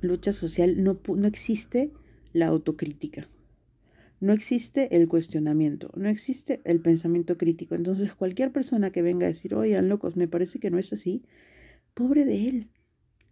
lucha 0.00 0.32
social 0.32 0.82
no, 0.82 0.98
no 1.14 1.26
existe 1.26 1.90
la 2.32 2.46
autocrítica. 2.46 3.28
No 4.20 4.32
existe 4.32 4.96
el 4.96 5.08
cuestionamiento, 5.08 5.90
no 5.96 6.08
existe 6.08 6.60
el 6.64 6.80
pensamiento 6.80 7.36
crítico. 7.36 7.74
Entonces, 7.74 8.14
cualquier 8.14 8.52
persona 8.52 8.90
que 8.90 9.02
venga 9.02 9.26
a 9.26 9.28
decir, 9.28 9.54
oigan, 9.54 9.88
locos, 9.88 10.16
me 10.16 10.28
parece 10.28 10.60
que 10.60 10.70
no 10.70 10.78
es 10.78 10.92
así, 10.92 11.22
pobre 11.94 12.24
de 12.24 12.48
él, 12.48 12.68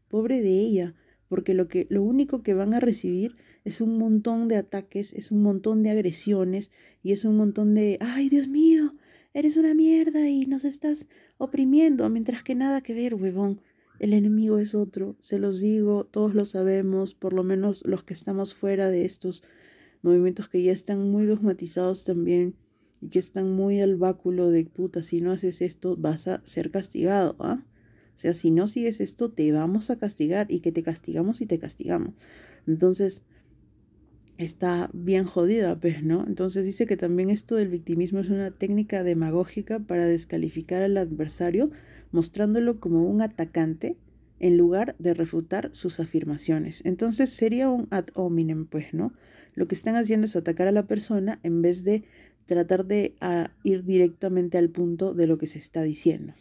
pobre 0.09 0.41
de 0.41 0.51
ella, 0.51 0.95
porque 1.29 1.55
lo, 1.55 1.69
que, 1.69 1.87
lo 1.91 2.03
único 2.03 2.43
que 2.43 2.55
van 2.55 2.75
a 2.75 2.81
recibir 2.81 3.37
es 3.65 3.81
un 3.81 3.99
montón 3.99 4.49
de 4.49 4.57
ataques, 4.57 5.13
es 5.13 5.31
un 5.31 5.43
montón 5.43 5.85
de 5.85 5.91
agresiones 5.91 6.73
y 7.05 7.13
es 7.13 7.25
un 7.25 7.37
montón 7.37 7.75
de, 7.75 7.99
ay, 8.01 8.29
Dios 8.29 8.49
mío, 8.49 8.97
eres 9.33 9.57
una 9.57 9.75
mierda 9.75 10.29
y 10.29 10.47
nos 10.47 10.65
estás 10.65 11.07
oprimiendo, 11.39 12.09
mientras 12.11 12.43
que 12.43 12.57
nada 12.57 12.81
que 12.81 12.95
ver, 12.95 13.15
huevón. 13.15 13.61
El 14.01 14.15
enemigo 14.15 14.59
es 14.59 14.75
otro, 14.75 15.15
se 15.21 15.39
los 15.39 15.61
digo, 15.61 16.07
todos 16.07 16.35
lo 16.35 16.47
sabemos, 16.47 17.13
por 17.13 17.35
lo 17.35 17.45
menos 17.45 17.85
los 17.87 18.03
que 18.03 18.15
estamos 18.15 18.55
fuera 18.55 18.89
de 18.89 19.05
estos 19.05 19.43
movimientos 20.01 20.49
que 20.49 20.63
ya 20.63 20.73
están 20.73 21.11
muy 21.11 21.27
dogmatizados 21.27 22.05
también 22.05 22.57
y 23.03 23.11
que 23.11 23.19
están 23.19 23.53
muy 23.53 23.79
al 23.83 23.97
báculo 23.97 24.51
de 24.51 24.65
puta, 24.65 25.03
si 25.03 25.21
no 25.21 25.33
haces 25.33 25.61
esto 25.61 25.99
vas 25.99 26.29
a 26.29 26.41
ser 26.47 26.71
castigado, 26.71 27.37
¿ah? 27.41 27.67
O 28.17 28.19
sea, 28.19 28.33
si 28.33 28.51
no 28.51 28.69
sigues 28.69 29.03
esto 29.03 29.33
te 29.33 29.53
vamos 29.53 29.91
a 29.91 29.99
castigar 29.99 30.51
y 30.51 30.61
que 30.61 30.73
te 30.73 30.83
castigamos 30.83 31.43
y 31.43 31.47
te 31.47 31.59
castigamos. 31.59 32.15
Entonces, 32.67 33.23
está 34.45 34.91
bien 34.93 35.25
jodida, 35.25 35.79
pues, 35.79 36.03
¿no? 36.03 36.25
Entonces 36.27 36.65
dice 36.65 36.87
que 36.87 36.97
también 36.97 37.31
esto 37.31 37.57
del 37.57 37.69
victimismo 37.69 38.21
es 38.21 38.29
una 38.29 38.51
técnica 38.51 39.03
demagógica 39.03 39.79
para 39.81 40.07
descalificar 40.07 40.83
al 40.83 40.97
adversario, 40.97 41.71
mostrándolo 42.13 42.81
como 42.81 43.05
un 43.05 43.23
atacante 43.23 43.97
en 44.39 44.57
lugar 44.57 44.97
de 44.99 45.15
refutar 45.15 45.71
sus 45.73 46.01
afirmaciones. 46.01 46.83
Entonces 46.85 47.31
sería 47.31 47.69
un 47.69 47.87
ad 47.91 48.07
hominem, 48.15 48.67
pues, 48.67 48.95
¿no? 48.95 49.13
Lo 49.55 49.67
que 49.67 49.75
están 49.75 49.97
haciendo 49.97 50.25
es 50.25 50.37
atacar 50.37 50.67
a 50.67 50.73
la 50.73 50.87
persona 50.87 51.39
en 51.43 51.61
vez 51.61 51.85
de 51.85 52.05
tratar 52.47 52.87
de 52.87 53.17
ah, 53.21 53.53
ir 53.63 53.85
directamente 53.85 54.59
al 54.59 54.71
punto 54.71 55.15
de 55.15 55.27
lo 55.27 55.39
que 55.39 55.47
se 55.47 55.59
está 55.59 55.83
diciendo. 55.83 56.35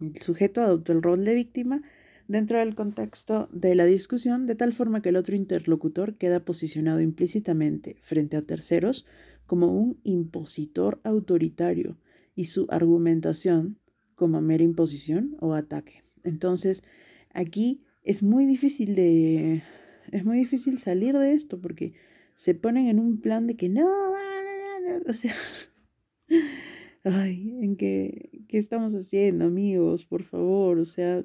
El 0.00 0.16
sujeto 0.16 0.60
adoptó 0.60 0.92
el 0.92 1.02
rol 1.02 1.24
de 1.24 1.34
víctima 1.34 1.82
dentro 2.28 2.58
del 2.58 2.74
contexto 2.74 3.48
de 3.52 3.74
la 3.74 3.84
discusión 3.84 4.46
de 4.46 4.54
tal 4.54 4.72
forma 4.72 5.02
que 5.02 5.10
el 5.10 5.16
otro 5.16 5.36
interlocutor 5.36 6.16
queda 6.16 6.44
posicionado 6.44 7.00
implícitamente 7.00 7.96
frente 8.00 8.36
a 8.36 8.42
terceros 8.42 9.06
como 9.46 9.72
un 9.72 9.98
impositor 10.04 11.00
autoritario 11.04 11.98
y 12.34 12.46
su 12.46 12.66
argumentación 12.70 13.78
como 14.14 14.40
mera 14.40 14.64
imposición 14.64 15.36
o 15.40 15.54
ataque. 15.54 16.04
Entonces, 16.22 16.82
aquí 17.32 17.84
es 18.02 18.22
muy 18.22 18.46
difícil 18.46 18.94
de 18.94 19.62
es 20.12 20.24
muy 20.24 20.38
difícil 20.38 20.78
salir 20.78 21.16
de 21.16 21.32
esto 21.32 21.60
porque 21.60 21.94
se 22.34 22.54
ponen 22.54 22.88
en 22.88 22.98
un 22.98 23.20
plan 23.20 23.46
de 23.46 23.56
que 23.56 23.68
no, 23.68 23.88
o 25.06 25.12
sea, 25.12 25.32
ay, 27.04 27.56
en 27.60 27.76
qué, 27.76 28.44
qué 28.48 28.58
estamos 28.58 28.94
haciendo, 28.94 29.46
amigos, 29.46 30.04
por 30.06 30.22
favor, 30.22 30.78
o 30.78 30.84
sea, 30.84 31.24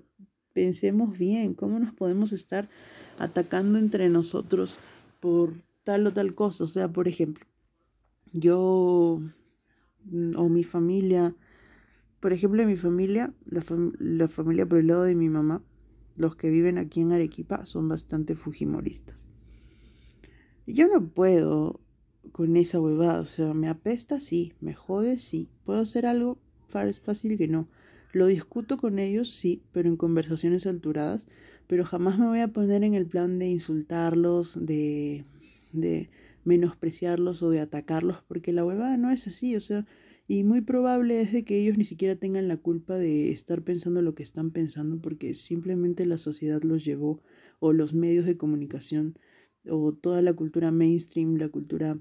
pensemos 0.53 1.18
bien, 1.18 1.53
cómo 1.53 1.79
nos 1.79 1.94
podemos 1.94 2.32
estar 2.32 2.70
atacando 3.18 3.77
entre 3.77 4.10
nosotros 4.10 4.79
por 5.20 5.53
tal 5.84 6.08
o 6.08 6.13
tal 6.13 6.36
cosa, 6.36 6.63
o 6.63 6.68
sea, 6.68 6.88
por 6.88 7.08
ejemplo, 7.08 7.46
yo 8.32 9.22
o 10.36 10.50
mi 10.50 10.63
familia, 10.63 11.36
por 12.20 12.34
ejemplo, 12.34 12.65
mi 12.65 12.75
familia, 12.75 13.34
la, 13.46 13.63
la 14.00 14.27
familia 14.27 14.65
por 14.65 14.79
el 14.79 14.88
lado 14.88 15.03
de 15.03 15.15
mi 15.15 15.29
mamá, 15.29 15.63
los 16.15 16.36
que 16.36 16.50
viven 16.50 16.77
aquí 16.77 17.01
en 17.01 17.12
Arequipa 17.12 17.65
son 17.65 17.88
bastante 17.88 18.36
fujimoristas. 18.36 19.25
Yo 20.68 20.88
no 20.88 21.08
puedo 21.08 21.79
con 22.32 22.56
esa 22.56 22.79
huevada, 22.79 23.22
o 23.22 23.25
sea, 23.25 23.53
me 23.53 23.68
apesta, 23.68 24.20
sí, 24.20 24.53
me 24.60 24.74
jode, 24.74 25.18
sí, 25.18 25.50
puedo 25.63 25.82
hacer 25.82 26.06
algo, 26.06 26.38
fácil 26.68 27.38
que 27.38 27.48
no. 27.48 27.68
Lo 28.12 28.25
discuto 28.28 28.78
con 28.78 29.00
ellos, 29.00 29.32
sí, 29.32 29.62
pero 29.72 29.89
en 29.89 29.98
conversaciones 29.98 30.66
alturadas, 30.66 31.28
pero 31.68 31.86
jamás 31.86 32.18
me 32.18 32.28
voy 32.28 32.39
a 32.39 32.48
poner 32.48 32.84
en 32.84 32.96
el 32.96 33.06
plan 33.06 33.38
de 33.38 33.48
insultarlos, 33.48 34.66
de, 34.66 35.25
de 35.72 36.10
menospreciarlos 36.44 37.44
o 37.44 37.50
de 37.51 37.60
atacarlos, 37.60 38.24
porque 38.28 38.54
la 38.54 38.66
huevada 38.66 38.98
no 38.98 39.12
es 39.12 39.28
así, 39.28 39.56
o 39.56 39.62
sea, 39.62 39.86
y 40.28 40.44
muy 40.44 40.62
probable 40.62 41.22
es 41.22 41.32
de 41.32 41.44
que 41.44 41.58
ellos 41.58 41.75
ni 41.75 41.84
siquiera 41.84 42.16
tengan 42.16 42.48
la 42.48 42.58
culpa 42.58 42.96
de 42.96 43.32
estar 43.32 43.63
pensando 43.63 44.04
lo 44.04 44.13
que 44.13 44.22
están 44.22 44.51
pensando 44.51 45.01
porque 45.01 45.34
simplemente 45.34 46.06
la 46.06 46.20
sociedad 46.20 46.62
los 46.62 46.86
llevó 46.86 47.24
o 47.58 47.74
los 47.74 47.96
medios 47.96 48.28
de 48.28 48.38
comunicación 48.38 49.18
o 49.68 49.92
toda 49.92 50.22
la 50.22 50.34
cultura 50.34 50.70
mainstream, 50.70 51.38
la 51.38 51.50
cultura 51.50 51.98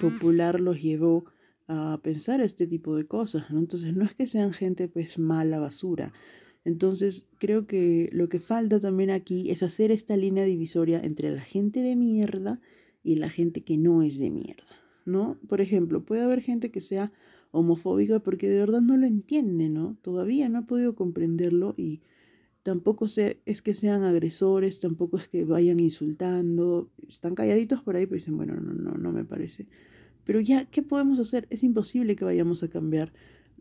popular 0.00 0.60
los 0.60 0.82
llevó 0.82 1.26
a 1.68 2.00
pensar 2.02 2.40
este 2.40 2.66
tipo 2.66 2.96
de 2.96 3.06
cosas. 3.06 3.46
Entonces 3.50 3.94
no 3.94 4.04
es 4.04 4.14
que 4.14 4.26
sean 4.26 4.52
gente 4.52 4.88
pues 4.88 5.18
mala 5.18 5.58
basura. 5.58 6.12
Entonces 6.64 7.26
creo 7.38 7.66
que 7.66 8.10
lo 8.12 8.28
que 8.28 8.40
falta 8.40 8.80
también 8.80 9.10
aquí 9.10 9.50
es 9.50 9.62
hacer 9.62 9.92
esta 9.92 10.16
línea 10.16 10.44
divisoria 10.44 11.00
entre 11.00 11.30
la 11.30 11.42
gente 11.42 11.80
de 11.80 11.94
mierda 11.94 12.60
y 13.04 13.16
la 13.16 13.30
gente 13.30 13.62
que 13.62 13.78
no 13.78 14.02
es 14.02 14.18
de 14.18 14.30
mierda. 14.30 14.64
¿no? 15.08 15.38
Por 15.48 15.60
ejemplo, 15.60 16.04
puede 16.04 16.22
haber 16.22 16.42
gente 16.42 16.70
que 16.70 16.80
sea 16.80 17.12
homofóbica 17.50 18.20
porque 18.20 18.48
de 18.48 18.58
verdad 18.58 18.80
no 18.80 18.96
lo 18.96 19.06
entiende, 19.06 19.68
¿no? 19.68 19.96
Todavía 20.02 20.48
no 20.48 20.58
ha 20.58 20.66
podido 20.66 20.94
comprenderlo 20.94 21.74
y 21.76 22.02
tampoco 22.62 23.06
es 23.06 23.62
que 23.62 23.74
sean 23.74 24.02
agresores, 24.02 24.78
tampoco 24.80 25.16
es 25.16 25.28
que 25.28 25.44
vayan 25.44 25.80
insultando, 25.80 26.90
están 27.08 27.34
calladitos 27.34 27.82
por 27.82 27.96
ahí, 27.96 28.06
pero 28.06 28.16
dicen, 28.16 28.36
bueno, 28.36 28.54
no, 28.60 28.74
no, 28.74 28.98
no 28.98 29.12
me 29.12 29.24
parece. 29.24 29.66
Pero 30.28 30.40
ya, 30.40 30.66
¿qué 30.66 30.82
podemos 30.82 31.18
hacer? 31.20 31.46
Es 31.48 31.64
imposible 31.64 32.14
que 32.14 32.26
vayamos 32.26 32.62
a 32.62 32.68
cambiar 32.68 33.14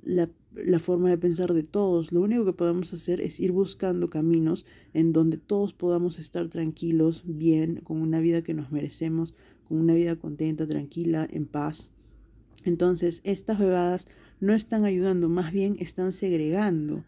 la, 0.03 0.29
la, 0.53 0.79
forma 0.79 1.09
de 1.09 1.17
pensar 1.17 1.53
de 1.53 1.63
todos. 1.63 2.12
Lo 2.12 2.19
único 2.19 2.43
que 2.43 2.51
podemos 2.51 2.93
hacer 2.93 3.21
es 3.21 3.39
ir 3.39 3.53
buscando 3.53 4.09
caminos 4.09 4.65
en 4.93 5.13
donde 5.13 5.38
todos 5.38 5.71
podamos 5.71 6.19
estar 6.19 6.50
tranquilos, 6.50 7.24
bien, 7.25 7.77
con 7.86 8.01
una 8.01 8.19
vida 8.19 8.41
que 8.41 8.53
nos 8.53 8.69
merecemos, 8.69 9.33
con 9.69 9.79
una 9.79 9.93
vida 9.93 10.17
contenta, 10.17 10.67
tranquila, 10.67 11.25
en 11.31 11.45
paz. 11.45 11.89
Entonces, 12.65 13.21
estas 13.24 13.59
bebadas 13.59 14.05
no 14.41 14.53
están 14.53 14.83
ayudando, 14.83 15.29
más 15.29 15.53
bien 15.53 15.77
están 15.79 16.12
segregando, 16.12 17.05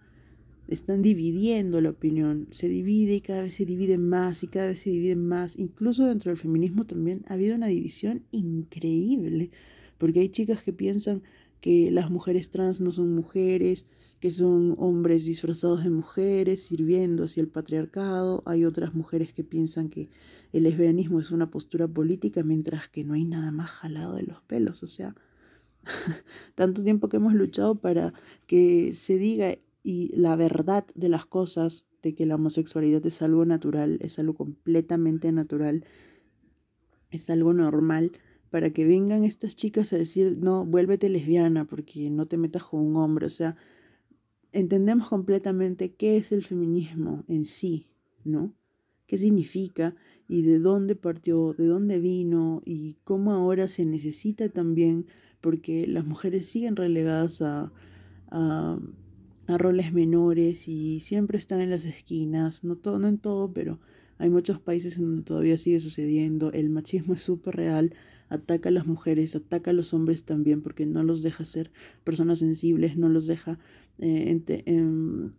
están 0.69 1.01
dividiendo 1.01 1.81
la 1.81 1.89
opinión. 1.89 2.47
Se 2.51 2.69
divide 2.69 3.15
y 3.15 3.21
cada 3.21 3.41
vez 3.41 3.53
se 3.53 3.65
divide 3.65 3.97
más 3.97 4.43
y 4.43 4.47
cada 4.47 4.67
vez 4.67 4.79
se 4.79 4.91
divide 4.91 5.15
más. 5.15 5.57
Incluso 5.57 6.05
dentro 6.05 6.29
del 6.29 6.37
feminismo 6.37 6.85
también 6.85 7.23
ha 7.27 7.33
habido 7.33 7.55
una 7.55 7.67
división 7.67 8.23
increíble, 8.31 9.49
porque 9.97 10.19
hay 10.21 10.29
chicas 10.29 10.61
que 10.61 10.73
piensan 10.73 11.23
que 11.59 11.91
las 11.91 12.09
mujeres 12.09 12.49
trans 12.51 12.79
no 12.81 12.91
son 12.91 13.13
mujeres, 13.13 13.85
que 14.19 14.31
son 14.31 14.75
hombres 14.77 15.25
disfrazados 15.25 15.83
de 15.83 15.89
mujeres 15.89 16.61
sirviendo 16.61 17.23
hacia 17.23 17.41
el 17.41 17.47
patriarcado. 17.47 18.43
Hay 18.45 18.65
otras 18.65 18.93
mujeres 18.93 19.33
que 19.33 19.43
piensan 19.43 19.89
que 19.89 20.09
el 20.53 20.63
lesbianismo 20.63 21.19
es 21.19 21.31
una 21.31 21.49
postura 21.49 21.87
política, 21.87 22.43
mientras 22.43 22.89
que 22.89 23.03
no 23.03 23.13
hay 23.13 23.25
nada 23.25 23.51
más 23.51 23.69
jalado 23.69 24.15
de 24.15 24.23
los 24.23 24.41
pelos. 24.41 24.83
O 24.83 24.87
sea, 24.87 25.15
tanto 26.55 26.83
tiempo 26.83 27.09
que 27.09 27.17
hemos 27.17 27.33
luchado 27.33 27.75
para 27.75 28.13
que 28.45 28.93
se 28.93 29.17
diga 29.17 29.55
y 29.83 30.15
la 30.15 30.35
verdad 30.35 30.85
de 30.95 31.09
las 31.09 31.25
cosas, 31.25 31.85
de 32.01 32.15
que 32.15 32.25
la 32.25 32.35
homosexualidad 32.35 33.05
es 33.05 33.21
algo 33.21 33.45
natural, 33.45 33.99
es 34.01 34.19
algo 34.19 34.35
completamente 34.35 35.31
natural, 35.31 35.85
es 37.11 37.29
algo 37.29 37.53
normal 37.53 38.11
para 38.49 38.71
que 38.71 38.85
vengan 38.85 39.23
estas 39.23 39.55
chicas 39.55 39.93
a 39.93 39.97
decir, 39.97 40.37
no, 40.39 40.65
vuélvete 40.65 41.09
lesbiana 41.09 41.65
porque 41.65 42.09
no 42.09 42.25
te 42.25 42.37
metas 42.37 42.63
con 42.63 42.81
un 42.81 42.95
hombre. 42.95 43.25
O 43.25 43.29
sea, 43.29 43.57
entendemos 44.51 45.09
completamente 45.09 45.93
qué 45.93 46.17
es 46.17 46.31
el 46.31 46.43
feminismo 46.43 47.23
en 47.27 47.45
sí, 47.45 47.87
¿no? 48.23 48.53
qué 49.09 49.17
significa 49.17 49.95
y 50.27 50.43
de 50.43 50.59
dónde 50.59 50.95
partió, 50.95 51.55
de 51.57 51.65
dónde 51.65 51.99
vino 51.99 52.61
y 52.63 52.97
cómo 53.03 53.33
ahora 53.33 53.67
se 53.67 53.83
necesita 53.83 54.49
también, 54.49 55.07
porque 55.41 55.87
las 55.87 56.05
mujeres 56.05 56.45
siguen 56.45 56.75
relegadas 56.75 57.41
a, 57.41 57.73
a, 58.29 58.79
a 59.49 59.57
roles 59.57 59.93
menores 59.93 60.67
y 60.67 60.99
siempre 60.99 61.37
están 61.37 61.59
en 61.61 61.71
las 61.71 61.83
esquinas, 61.85 62.63
no, 62.63 62.75
todo, 62.75 62.99
no 62.99 63.07
en 63.07 63.17
todo, 63.17 63.51
pero 63.51 63.79
hay 64.19 64.29
muchos 64.29 64.59
países 64.59 64.97
en 64.97 65.03
donde 65.03 65.23
todavía 65.23 65.57
sigue 65.57 65.79
sucediendo, 65.79 66.51
el 66.51 66.69
machismo 66.69 67.15
es 67.15 67.21
súper 67.21 67.55
real, 67.55 67.93
ataca 68.29 68.69
a 68.69 68.71
las 68.71 68.85
mujeres, 68.85 69.35
ataca 69.35 69.71
a 69.71 69.73
los 69.73 69.93
hombres 69.93 70.23
también 70.23 70.61
porque 70.61 70.85
no 70.85 71.03
los 71.03 71.23
deja 71.23 71.45
ser 71.45 71.71
personas 72.03 72.39
sensibles, 72.39 72.95
no 72.95 73.09
los 73.09 73.25
deja 73.25 73.57
eh, 73.97 74.39
em, 74.65 75.31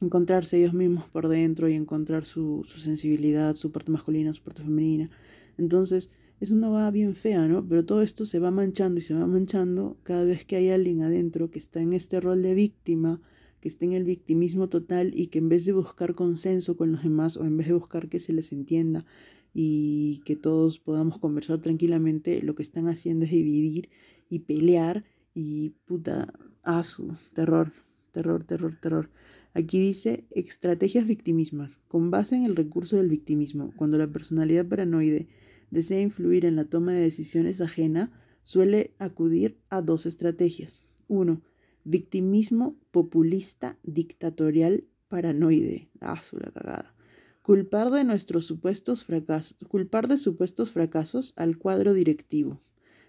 encontrarse 0.00 0.58
ellos 0.58 0.72
mismos 0.72 1.04
por 1.08 1.28
dentro 1.28 1.68
y 1.68 1.74
encontrar 1.74 2.24
su, 2.24 2.64
su, 2.66 2.80
sensibilidad, 2.80 3.54
su 3.54 3.70
parte 3.70 3.92
masculina, 3.92 4.32
su 4.32 4.42
parte 4.42 4.62
femenina. 4.62 5.10
Entonces, 5.58 6.08
es 6.40 6.50
una 6.50 6.70
va 6.70 6.90
bien 6.90 7.14
fea, 7.14 7.46
¿no? 7.46 7.66
Pero 7.68 7.84
todo 7.84 8.00
esto 8.02 8.24
se 8.24 8.38
va 8.38 8.50
manchando 8.50 8.98
y 8.98 9.02
se 9.02 9.14
va 9.14 9.26
manchando 9.26 9.98
cada 10.02 10.24
vez 10.24 10.44
que 10.46 10.56
hay 10.56 10.70
alguien 10.70 11.02
adentro 11.02 11.50
que 11.50 11.58
está 11.58 11.82
en 11.82 11.92
este 11.92 12.18
rol 12.18 12.42
de 12.42 12.54
víctima, 12.54 13.20
que 13.60 13.68
está 13.68 13.84
en 13.84 13.92
el 13.92 14.04
victimismo 14.04 14.68
total 14.70 15.12
y 15.14 15.26
que 15.26 15.38
en 15.38 15.50
vez 15.50 15.66
de 15.66 15.72
buscar 15.72 16.14
consenso 16.14 16.78
con 16.78 16.92
los 16.92 17.02
demás 17.02 17.36
o 17.36 17.44
en 17.44 17.58
vez 17.58 17.66
de 17.68 17.74
buscar 17.74 18.08
que 18.08 18.18
se 18.18 18.32
les 18.32 18.52
entienda 18.52 19.04
y 19.52 20.22
que 20.24 20.34
todos 20.34 20.78
podamos 20.78 21.18
conversar 21.18 21.60
tranquilamente, 21.60 22.40
lo 22.40 22.54
que 22.54 22.62
están 22.62 22.88
haciendo 22.88 23.26
es 23.26 23.30
dividir 23.32 23.90
y 24.30 24.40
pelear 24.40 25.04
y 25.34 25.70
puta, 25.84 26.32
a 26.62 26.82
su 26.82 27.14
terror, 27.34 27.72
terror, 28.12 28.44
terror, 28.44 28.78
terror. 28.80 29.10
Aquí 29.52 29.78
dice 29.78 30.24
estrategias 30.30 31.06
victimismas, 31.06 31.78
con 31.88 32.10
base 32.10 32.36
en 32.36 32.44
el 32.44 32.56
recurso 32.56 32.96
del 32.96 33.08
victimismo, 33.08 33.72
cuando 33.76 33.98
la 33.98 34.06
personalidad 34.06 34.66
paranoide 34.66 35.28
desea 35.70 36.00
influir 36.00 36.44
en 36.44 36.56
la 36.56 36.64
toma 36.64 36.92
de 36.92 37.00
decisiones 37.00 37.60
ajena, 37.60 38.12
suele 38.42 38.94
acudir 38.98 39.58
a 39.68 39.82
dos 39.82 40.06
estrategias. 40.06 40.82
Uno, 41.08 41.42
victimismo 41.84 42.76
populista, 42.90 43.78
dictatorial, 43.82 44.84
paranoide. 45.08 45.88
Ah, 46.00 46.22
su 46.22 46.38
la 46.38 46.50
cagada. 46.50 46.94
Culpar 47.42 47.90
de 47.90 48.04
nuestros 48.04 48.46
supuestos 48.46 49.04
fracasos, 49.04 49.56
culpar 49.68 50.08
de 50.08 50.18
supuestos 50.18 50.70
fracasos 50.70 51.32
al 51.36 51.58
cuadro 51.58 51.94
directivo, 51.94 52.60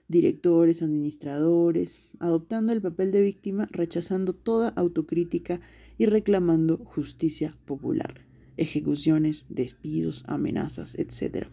directores, 0.07 0.81
administradores, 0.81 1.99
adoptando 2.19 2.73
el 2.73 2.81
papel 2.81 3.11
de 3.11 3.21
víctima, 3.21 3.67
rechazando 3.71 4.33
toda 4.33 4.69
autocrítica 4.69 5.59
y 5.97 6.05
reclamando 6.07 6.77
justicia 6.77 7.57
popular, 7.65 8.25
ejecuciones, 8.57 9.45
despidos, 9.49 10.23
amenazas, 10.27 10.95
etc. 10.95 11.47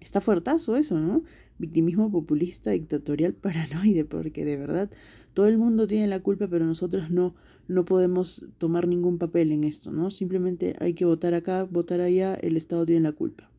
Está 0.00 0.20
fuertazo 0.20 0.76
eso, 0.76 0.98
¿no? 1.00 1.22
Victimismo 1.58 2.10
populista, 2.10 2.70
dictatorial, 2.70 3.34
paranoide, 3.40 4.04
porque 4.04 4.44
de 4.44 4.56
verdad 4.56 4.90
todo 5.34 5.46
el 5.46 5.58
mundo 5.58 5.86
tiene 5.86 6.06
la 6.06 6.20
culpa, 6.20 6.48
pero 6.48 6.64
nosotros 6.64 7.10
no 7.10 7.34
no 7.68 7.84
podemos 7.84 8.46
tomar 8.56 8.88
ningún 8.88 9.18
papel 9.18 9.52
en 9.52 9.62
esto, 9.62 9.92
¿no? 9.92 10.10
Simplemente 10.10 10.74
hay 10.80 10.94
que 10.94 11.04
votar 11.04 11.34
acá, 11.34 11.64
votar 11.64 12.00
allá, 12.00 12.34
el 12.34 12.56
Estado 12.56 12.86
tiene 12.86 13.02
la 13.02 13.12
culpa. 13.12 13.50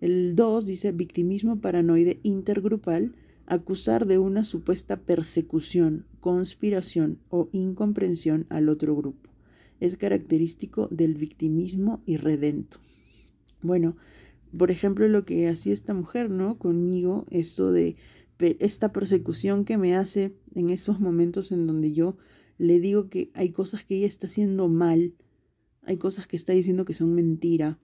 El 0.00 0.34
2 0.34 0.66
dice 0.66 0.90
victimismo 0.90 1.60
paranoide 1.60 2.18
intergrupal, 2.22 3.14
acusar 3.46 4.06
de 4.06 4.18
una 4.18 4.44
supuesta 4.44 5.00
persecución, 5.00 6.06
conspiración 6.20 7.18
o 7.28 7.50
incomprensión 7.52 8.46
al 8.48 8.70
otro 8.70 8.96
grupo. 8.96 9.30
Es 9.80 9.96
característico 9.96 10.88
del 10.90 11.14
victimismo 11.14 12.02
irredento. 12.06 12.78
Bueno, 13.60 13.96
por 14.56 14.70
ejemplo, 14.70 15.08
lo 15.08 15.24
que 15.24 15.48
hacía 15.48 15.72
esta 15.72 15.94
mujer, 15.94 16.30
¿no? 16.30 16.58
Conmigo, 16.58 17.26
esto 17.30 17.72
de 17.72 17.96
esta 18.38 18.92
persecución 18.92 19.64
que 19.64 19.78
me 19.78 19.94
hace 19.94 20.34
en 20.54 20.70
esos 20.70 20.98
momentos 20.98 21.52
en 21.52 21.66
donde 21.66 21.92
yo 21.92 22.16
le 22.58 22.80
digo 22.80 23.08
que 23.08 23.30
hay 23.34 23.50
cosas 23.50 23.84
que 23.84 23.96
ella 23.96 24.06
está 24.06 24.26
haciendo 24.26 24.68
mal, 24.68 25.14
hay 25.82 25.96
cosas 25.96 26.26
que 26.26 26.36
está 26.36 26.52
diciendo 26.52 26.84
que 26.84 26.94
son 26.94 27.14
mentira, 27.14 27.78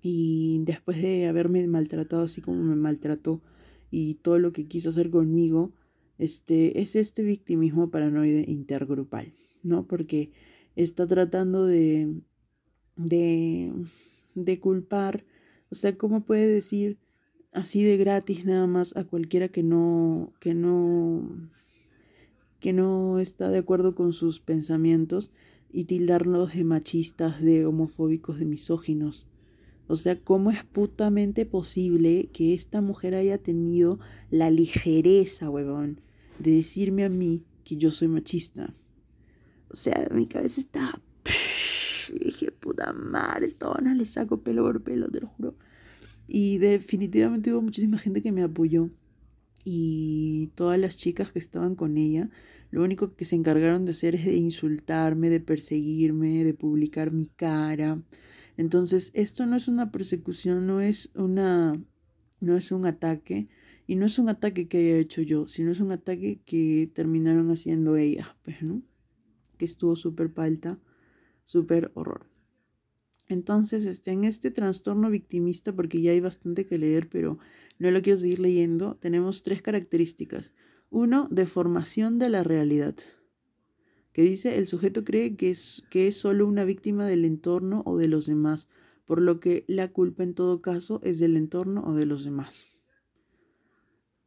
y 0.00 0.62
después 0.64 1.02
de 1.02 1.26
haberme 1.26 1.66
maltratado 1.66 2.22
así 2.22 2.40
como 2.40 2.62
me 2.62 2.76
maltrató 2.76 3.42
y 3.90 4.14
todo 4.14 4.38
lo 4.38 4.52
que 4.52 4.68
quiso 4.68 4.90
hacer 4.90 5.10
conmigo, 5.10 5.72
este, 6.18 6.80
es 6.80 6.96
este 6.96 7.22
victimismo 7.22 7.90
paranoide 7.90 8.44
intergrupal, 8.48 9.32
¿no? 9.62 9.86
Porque 9.86 10.30
está 10.76 11.06
tratando 11.06 11.66
de, 11.66 12.20
de, 12.96 13.72
de 14.34 14.60
culpar, 14.60 15.24
o 15.70 15.74
sea, 15.74 15.96
¿cómo 15.96 16.24
puede 16.24 16.46
decir 16.46 16.98
así 17.52 17.82
de 17.82 17.96
gratis 17.96 18.44
nada 18.44 18.66
más 18.66 18.96
a 18.96 19.04
cualquiera 19.04 19.48
que 19.48 19.62
no, 19.62 20.32
que 20.40 20.54
no, 20.54 21.50
que 22.60 22.72
no 22.72 23.18
está 23.18 23.50
de 23.50 23.58
acuerdo 23.58 23.94
con 23.94 24.12
sus 24.12 24.40
pensamientos 24.40 25.30
y 25.70 25.84
tildarnos 25.84 26.54
de 26.54 26.64
machistas, 26.64 27.42
de 27.42 27.66
homofóbicos, 27.66 28.38
de 28.38 28.46
misóginos. 28.46 29.26
O 29.86 29.96
sea, 29.96 30.22
¿cómo 30.22 30.50
es 30.50 30.64
putamente 30.64 31.46
posible 31.46 32.28
que 32.32 32.54
esta 32.54 32.80
mujer 32.80 33.14
haya 33.14 33.38
tenido 33.38 33.98
la 34.30 34.50
ligereza, 34.50 35.48
huevón, 35.50 36.00
de 36.38 36.52
decirme 36.52 37.04
a 37.04 37.08
mí 37.08 37.44
que 37.64 37.76
yo 37.76 37.90
soy 37.90 38.08
machista? 38.08 38.74
O 39.70 39.76
sea, 39.76 40.08
mi 40.12 40.26
cabeza 40.26 40.60
está... 40.60 41.02
dije, 42.24 42.50
puta 42.78 42.92
madre, 42.92 43.46
esto 43.46 43.74
no 43.82 43.94
le 43.94 44.04
saco 44.04 44.42
pelo 44.42 44.62
por 44.62 44.82
pelo, 44.82 45.10
te 45.10 45.20
lo 45.20 45.26
juro. 45.26 45.56
Y 46.26 46.58
definitivamente 46.58 47.52
hubo 47.52 47.62
muchísima 47.62 47.98
gente 47.98 48.22
que 48.22 48.32
me 48.32 48.42
apoyó 48.42 48.90
y 49.64 50.48
todas 50.54 50.78
las 50.78 50.96
chicas 50.96 51.32
que 51.32 51.38
estaban 51.38 51.74
con 51.74 51.96
ella, 51.96 52.30
lo 52.70 52.84
único 52.84 53.14
que 53.14 53.24
se 53.24 53.34
encargaron 53.34 53.84
de 53.84 53.92
hacer 53.92 54.14
es 54.14 54.26
de 54.26 54.36
insultarme, 54.36 55.30
de 55.30 55.40
perseguirme, 55.40 56.44
de 56.44 56.54
publicar 56.54 57.12
mi 57.12 57.26
cara. 57.26 58.02
Entonces, 58.56 59.10
esto 59.14 59.46
no 59.46 59.56
es 59.56 59.68
una 59.68 59.90
persecución, 59.90 60.66
no 60.66 60.80
es 60.80 61.10
una 61.14 61.80
no 62.40 62.56
es 62.56 62.70
un 62.70 62.86
ataque 62.86 63.48
y 63.86 63.96
no 63.96 64.06
es 64.06 64.18
un 64.18 64.28
ataque 64.28 64.68
que 64.68 64.78
haya 64.78 64.98
hecho 64.98 65.22
yo, 65.22 65.48
sino 65.48 65.72
es 65.72 65.80
un 65.80 65.92
ataque 65.92 66.40
que 66.44 66.90
terminaron 66.94 67.50
haciendo 67.50 67.96
ellas, 67.96 68.28
pues, 68.42 68.62
¿no? 68.62 68.82
Que 69.56 69.64
estuvo 69.64 69.96
súper 69.96 70.32
palta, 70.32 70.78
súper 71.44 71.90
horror. 71.94 72.27
Entonces, 73.28 73.84
este, 73.84 74.12
en 74.12 74.24
este 74.24 74.50
trastorno 74.50 75.10
victimista, 75.10 75.74
porque 75.74 76.00
ya 76.00 76.12
hay 76.12 76.20
bastante 76.20 76.66
que 76.66 76.78
leer, 76.78 77.08
pero 77.08 77.38
no 77.78 77.90
lo 77.90 78.02
quiero 78.02 78.18
seguir 78.18 78.40
leyendo, 78.40 78.96
tenemos 78.96 79.42
tres 79.42 79.62
características. 79.62 80.54
Uno, 80.90 81.28
deformación 81.30 82.18
de 82.18 82.30
la 82.30 82.42
realidad, 82.42 82.94
que 84.12 84.22
dice 84.22 84.56
el 84.58 84.66
sujeto 84.66 85.04
cree 85.04 85.36
que 85.36 85.50
es, 85.50 85.84
que 85.90 86.08
es 86.08 86.16
solo 86.16 86.46
una 86.46 86.64
víctima 86.64 87.06
del 87.06 87.24
entorno 87.24 87.82
o 87.84 87.98
de 87.98 88.08
los 88.08 88.26
demás, 88.26 88.68
por 89.04 89.20
lo 89.20 89.40
que 89.40 89.64
la 89.68 89.92
culpa 89.92 90.22
en 90.22 90.34
todo 90.34 90.60
caso 90.62 91.00
es 91.04 91.18
del 91.18 91.36
entorno 91.36 91.84
o 91.84 91.94
de 91.94 92.06
los 92.06 92.24
demás. 92.24 92.66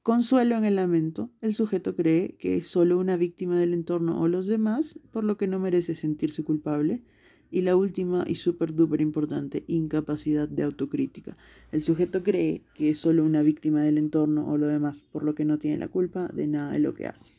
Consuelo 0.03 0.55
en 0.55 0.65
el 0.65 0.77
lamento, 0.77 1.31
el 1.41 1.53
sujeto 1.53 1.95
cree 1.95 2.35
que 2.37 2.57
es 2.57 2.67
solo 2.67 2.97
una 2.97 3.17
víctima 3.17 3.57
del 3.57 3.73
entorno 3.73 4.19
o 4.19 4.27
los 4.27 4.47
demás, 4.47 4.99
por 5.11 5.23
lo 5.23 5.37
que 5.37 5.47
no 5.47 5.59
merece 5.59 5.93
sentirse 5.93 6.43
culpable 6.43 7.03
y 7.51 7.61
la 7.61 7.75
última 7.75 8.23
y 8.25 8.35
súper 8.35 8.73
duper 8.73 9.01
importante, 9.01 9.65
incapacidad 9.67 10.47
de 10.47 10.63
autocrítica. 10.63 11.37
El 11.71 11.83
sujeto 11.83 12.23
cree 12.23 12.61
que 12.73 12.89
es 12.89 12.97
solo 12.97 13.25
una 13.25 13.41
víctima 13.41 13.81
del 13.81 13.97
entorno 13.97 14.49
o 14.49 14.57
lo 14.57 14.67
demás, 14.67 15.03
por 15.11 15.23
lo 15.23 15.35
que 15.35 15.45
no 15.45 15.59
tiene 15.59 15.77
la 15.77 15.89
culpa 15.89 16.29
de 16.29 16.47
nada 16.47 16.71
de 16.71 16.79
lo 16.79 16.93
que 16.93 17.07
hace. 17.07 17.33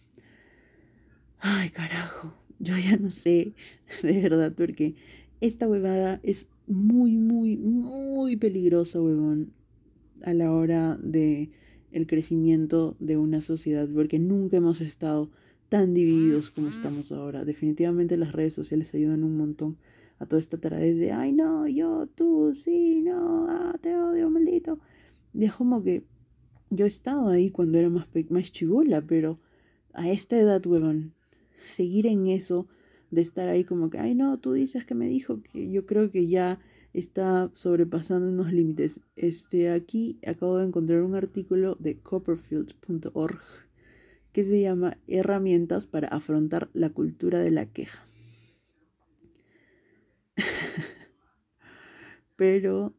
Ay, 1.41 1.71
carajo, 1.71 2.35
yo 2.59 2.77
ya 2.77 2.97
no 2.99 3.11
sé, 3.11 3.55
de 4.03 4.21
verdad, 4.21 4.53
porque 4.55 4.95
esta 5.41 5.67
huevada 5.67 6.21
es 6.23 6.49
muy, 6.67 7.17
muy, 7.17 7.57
muy 7.57 8.37
peligrosa, 8.37 9.01
huevón, 9.01 9.53
a 10.23 10.35
la 10.35 10.53
hora 10.53 10.99
de 11.03 11.51
el 11.91 12.07
crecimiento 12.07 12.97
de 13.01 13.17
una 13.17 13.41
sociedad, 13.41 13.89
porque 13.93 14.19
nunca 14.19 14.59
hemos 14.59 14.81
estado 14.81 15.31
tan 15.69 15.95
divididos 15.95 16.51
como 16.51 16.69
estamos 16.69 17.13
ahora. 17.13 17.45
Definitivamente 17.45 18.17
las 18.17 18.33
redes 18.33 18.55
sociales 18.55 18.93
ayudan 18.95 19.25
un 19.25 19.37
montón 19.37 19.79
a 20.23 20.27
toda 20.27 20.39
esta 20.39 20.57
taradez 20.57 20.99
de, 20.99 21.11
ay 21.11 21.33
no, 21.33 21.67
yo, 21.67 22.07
tú, 22.07 22.55
sí, 22.55 23.03
no, 23.03 23.47
ah, 23.49 23.77
te 23.81 23.97
odio, 23.97 24.31
maldito. 24.31 24.79
Y 25.35 25.47
es 25.47 25.55
como 25.55 25.83
que 25.83 26.05
yo 26.71 26.85
he 26.85 26.89
estado 26.89 27.29
ahí 27.29 27.51
cuando 27.51 27.79
era 27.79 27.91
más, 27.91 28.07
más 28.31 28.53
pero 29.09 29.41
a 29.93 30.09
esta 30.09 30.39
edad, 30.39 30.65
huevón, 30.65 31.15
seguir 31.61 32.07
en 32.07 32.29
eso, 32.29 32.69
de 33.11 33.21
estar 33.21 33.49
ahí 33.49 33.65
como 33.65 33.91
que, 33.91 33.99
ay 33.99 34.15
no, 34.15 34.39
tú 34.39 34.53
dices 34.53 34.87
que 34.87 34.95
me 34.95 35.09
dijo 35.09 35.43
que 35.43 35.73
yo 35.73 35.87
creo 35.87 36.11
que 36.13 36.29
ya 36.29 36.61
está 36.93 37.51
sobrepasando 37.55 38.29
unos 38.29 38.53
límites. 38.53 39.01
Este, 39.17 39.71
aquí 39.71 40.21
acabo 40.25 40.59
de 40.59 40.67
encontrar 40.67 41.03
un 41.03 41.17
artículo 41.17 41.77
de 41.81 41.99
copperfield.org 41.99 43.41
que 44.33 44.45
se 44.45 44.61
llama 44.61 44.99
Herramientas 45.09 45.89
para 45.89 46.09
afrontar 46.09 46.71
la 46.75 46.91
cultura 46.91 47.41
de 47.41 47.51
la 47.51 47.67
queja. 47.67 48.07
Pero 52.43 52.93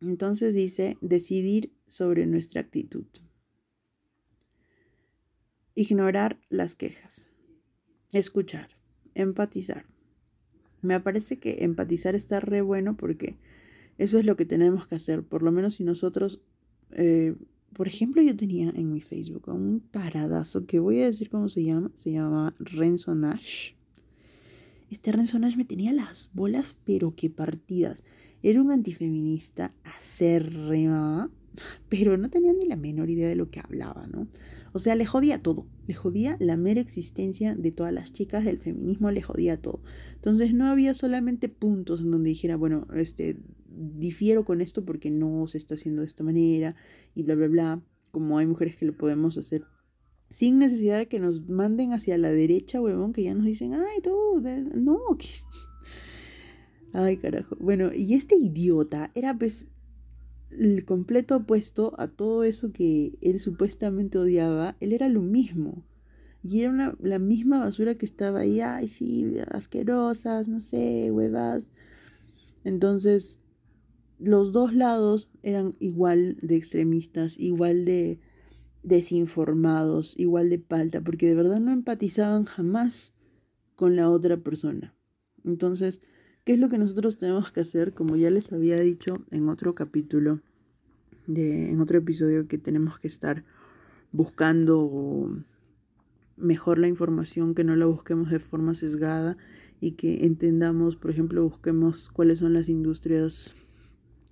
Entonces 0.00 0.54
dice, 0.54 0.96
decidir 1.02 1.74
sobre 1.86 2.24
nuestra 2.24 2.62
actitud. 2.62 3.04
Ignorar 5.74 6.40
las 6.48 6.74
quejas. 6.74 7.26
Escuchar. 8.14 8.70
Empatizar. 9.14 9.84
Me 10.80 10.98
parece 11.00 11.38
que 11.38 11.64
empatizar 11.64 12.14
está 12.14 12.40
re 12.40 12.62
bueno 12.62 12.96
porque 12.96 13.36
eso 13.98 14.18
es 14.18 14.24
lo 14.24 14.36
que 14.38 14.46
tenemos 14.46 14.86
que 14.86 14.94
hacer. 14.94 15.22
Por 15.22 15.42
lo 15.42 15.52
menos 15.52 15.74
si 15.74 15.84
nosotros, 15.84 16.40
eh, 16.92 17.36
por 17.74 17.88
ejemplo, 17.88 18.22
yo 18.22 18.34
tenía 18.34 18.70
en 18.70 18.90
mi 18.90 19.02
Facebook 19.02 19.48
un 19.48 19.80
taradazo 19.90 20.64
que 20.64 20.80
voy 20.80 21.02
a 21.02 21.06
decir 21.06 21.28
cómo 21.28 21.50
se 21.50 21.62
llama. 21.62 21.90
Se 21.92 22.10
llama 22.10 22.56
Renzo 22.58 23.14
Nash. 23.14 23.72
Este 24.92 25.10
Renzo 25.10 25.38
Nash 25.38 25.56
me 25.56 25.64
tenía 25.64 25.90
las 25.94 26.28
bolas, 26.34 26.76
pero 26.84 27.16
que 27.16 27.30
partidas. 27.30 28.04
Era 28.42 28.60
un 28.60 28.70
antifeminista 28.70 29.70
acérrima, 29.84 31.30
pero 31.88 32.18
no 32.18 32.28
tenía 32.28 32.52
ni 32.52 32.66
la 32.66 32.76
menor 32.76 33.08
idea 33.08 33.26
de 33.26 33.34
lo 33.34 33.50
que 33.50 33.60
hablaba, 33.60 34.06
¿no? 34.06 34.28
O 34.74 34.78
sea, 34.78 34.94
le 34.94 35.06
jodía 35.06 35.42
todo, 35.42 35.66
le 35.86 35.94
jodía 35.94 36.36
la 36.40 36.58
mera 36.58 36.82
existencia 36.82 37.54
de 37.54 37.70
todas 37.70 37.94
las 37.94 38.12
chicas 38.12 38.44
del 38.44 38.58
feminismo, 38.58 39.10
le 39.10 39.22
jodía 39.22 39.56
todo. 39.56 39.80
Entonces 40.16 40.52
no 40.52 40.66
había 40.66 40.92
solamente 40.92 41.48
puntos 41.48 42.02
en 42.02 42.10
donde 42.10 42.28
dijera, 42.28 42.56
bueno, 42.56 42.86
este, 42.94 43.38
difiero 43.70 44.44
con 44.44 44.60
esto 44.60 44.84
porque 44.84 45.10
no 45.10 45.46
se 45.46 45.56
está 45.56 45.72
haciendo 45.72 46.02
de 46.02 46.06
esta 46.06 46.22
manera 46.22 46.76
y 47.14 47.22
bla, 47.22 47.34
bla, 47.34 47.48
bla, 47.48 47.82
como 48.10 48.36
hay 48.36 48.46
mujeres 48.46 48.76
que 48.76 48.84
lo 48.84 48.94
podemos 48.94 49.38
hacer 49.38 49.64
sin 50.32 50.58
necesidad 50.58 50.96
de 50.96 51.08
que 51.08 51.18
nos 51.18 51.46
manden 51.50 51.92
hacia 51.92 52.16
la 52.16 52.30
derecha, 52.30 52.80
huevón, 52.80 53.12
que 53.12 53.22
ya 53.22 53.34
nos 53.34 53.44
dicen, 53.44 53.74
ay, 53.74 54.00
tú, 54.02 54.42
no, 54.74 54.98
que... 55.18 55.28
Ay, 56.94 57.18
carajo. 57.18 57.54
Bueno, 57.60 57.90
y 57.94 58.14
este 58.14 58.36
idiota 58.36 59.10
era 59.14 59.36
pues 59.38 59.66
el 60.50 60.86
completo 60.86 61.36
opuesto 61.36 61.92
a 61.98 62.08
todo 62.08 62.44
eso 62.44 62.72
que 62.72 63.12
él 63.20 63.40
supuestamente 63.40 64.16
odiaba, 64.16 64.74
él 64.80 64.94
era 64.94 65.10
lo 65.10 65.20
mismo. 65.20 65.84
Y 66.42 66.62
era 66.62 66.70
una, 66.70 66.96
la 66.98 67.18
misma 67.18 67.58
basura 67.58 67.96
que 67.96 68.06
estaba 68.06 68.40
ahí, 68.40 68.62
ay, 68.62 68.88
sí, 68.88 69.36
asquerosas, 69.50 70.48
no 70.48 70.60
sé, 70.60 71.10
huevas. 71.10 71.70
Entonces, 72.64 73.42
los 74.18 74.52
dos 74.52 74.72
lados 74.72 75.30
eran 75.42 75.76
igual 75.78 76.38
de 76.40 76.56
extremistas, 76.56 77.38
igual 77.38 77.84
de 77.84 78.18
desinformados, 78.82 80.18
igual 80.18 80.50
de 80.50 80.58
palta, 80.58 81.00
porque 81.00 81.26
de 81.26 81.34
verdad 81.34 81.60
no 81.60 81.72
empatizaban 81.72 82.44
jamás 82.44 83.12
con 83.76 83.96
la 83.96 84.10
otra 84.10 84.36
persona. 84.36 84.94
Entonces, 85.44 86.00
¿Qué 86.44 86.54
es 86.54 86.58
lo 86.58 86.68
que 86.68 86.78
nosotros 86.78 87.18
tenemos 87.18 87.52
que 87.52 87.60
hacer? 87.60 87.94
Como 87.94 88.16
ya 88.16 88.28
les 88.28 88.52
había 88.52 88.80
dicho 88.80 89.24
en 89.30 89.48
otro 89.48 89.76
capítulo, 89.76 90.40
de, 91.28 91.70
en 91.70 91.80
otro 91.80 91.98
episodio, 91.98 92.48
que 92.48 92.58
tenemos 92.58 92.98
que 92.98 93.06
estar 93.06 93.44
buscando 94.10 95.44
mejor 96.36 96.78
la 96.78 96.88
información, 96.88 97.54
que 97.54 97.62
no 97.62 97.76
la 97.76 97.86
busquemos 97.86 98.28
de 98.28 98.40
forma 98.40 98.74
sesgada 98.74 99.36
y 99.80 99.92
que 99.92 100.26
entendamos, 100.26 100.96
por 100.96 101.12
ejemplo, 101.12 101.44
busquemos 101.44 102.08
cuáles 102.08 102.40
son 102.40 102.54
las 102.54 102.68
industrias 102.68 103.54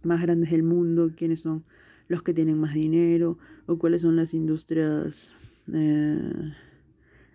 más 0.02 0.20
grandes 0.20 0.50
del 0.50 0.64
mundo, 0.64 1.12
quiénes 1.16 1.38
son 1.38 1.62
los 2.11 2.23
que 2.23 2.35
tienen 2.35 2.59
más 2.59 2.75
dinero, 2.75 3.38
o 3.66 3.79
cuáles 3.79 4.03
son 4.03 4.16
las 4.16 4.35
industrias... 4.35 5.33
Eh, 5.73 6.53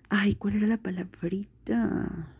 ay, 0.09 0.35
¿cuál 0.35 0.57
era 0.57 0.67
la 0.67 0.77
palabrita? 0.77 2.35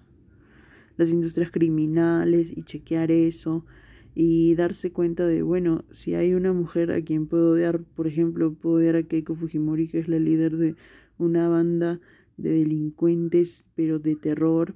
las 0.98 1.10
industrias 1.10 1.52
criminales 1.52 2.56
y 2.56 2.63
chequear 2.63 3.12
eso 3.12 3.65
y 4.13 4.56
darse 4.56 4.91
cuenta 4.91 5.28
de, 5.28 5.41
bueno, 5.41 5.84
si 5.91 6.15
hay 6.15 6.34
una 6.34 6.54
mujer 6.54 6.91
a 6.91 7.02
quien 7.02 7.28
puedo 7.28 7.52
odiar, 7.52 7.82
por 7.82 8.08
ejemplo, 8.08 8.54
puedo 8.54 8.78
odiar 8.78 8.95
a 8.95 9.04
Keiko 9.04 9.36
Fujimori, 9.36 9.89
que 9.89 10.00
es 10.00 10.08
la 10.08 10.19
líder 10.19 10.56
de 10.56 10.76
una 11.17 11.50
banda 11.50 12.00
de 12.38 12.52
delincuentes, 12.52 13.67
pero 13.76 14.00
de 14.00 14.15
terror, 14.15 14.76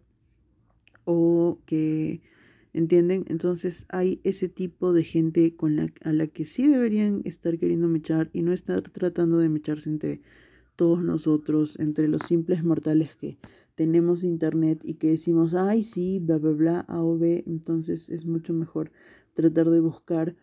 o 1.05 1.59
que, 1.65 2.21
¿entienden? 2.73 3.25
Entonces 3.27 3.85
hay 3.89 4.19
ese 4.23 4.49
tipo 4.49 4.93
de 4.93 5.03
gente 5.03 5.55
con 5.55 5.75
la, 5.75 5.91
a 6.03 6.13
la 6.13 6.27
que 6.27 6.45
sí 6.45 6.67
deberían 6.67 7.21
estar 7.25 7.57
queriendo 7.57 7.87
mechar 7.87 8.29
y 8.33 8.41
no 8.41 8.53
estar 8.53 8.81
tratando 8.89 9.39
de 9.39 9.49
mecharse 9.49 9.89
entre 9.89 10.21
todos 10.75 11.03
nosotros, 11.03 11.79
entre 11.79 12.07
los 12.07 12.23
simples 12.23 12.63
mortales 12.63 13.15
que 13.15 13.37
tenemos 13.75 14.23
internet 14.23 14.81
y 14.83 14.95
que 14.95 15.09
decimos, 15.09 15.53
ay, 15.53 15.83
sí, 15.83 16.19
bla, 16.19 16.37
bla, 16.37 16.51
bla, 16.51 16.79
A 16.81 17.01
o 17.01 17.17
B, 17.17 17.43
entonces 17.47 18.09
es 18.09 18.25
mucho 18.25 18.53
mejor 18.53 18.91
tratar 19.33 19.69
de 19.69 19.79
buscar 19.79 20.35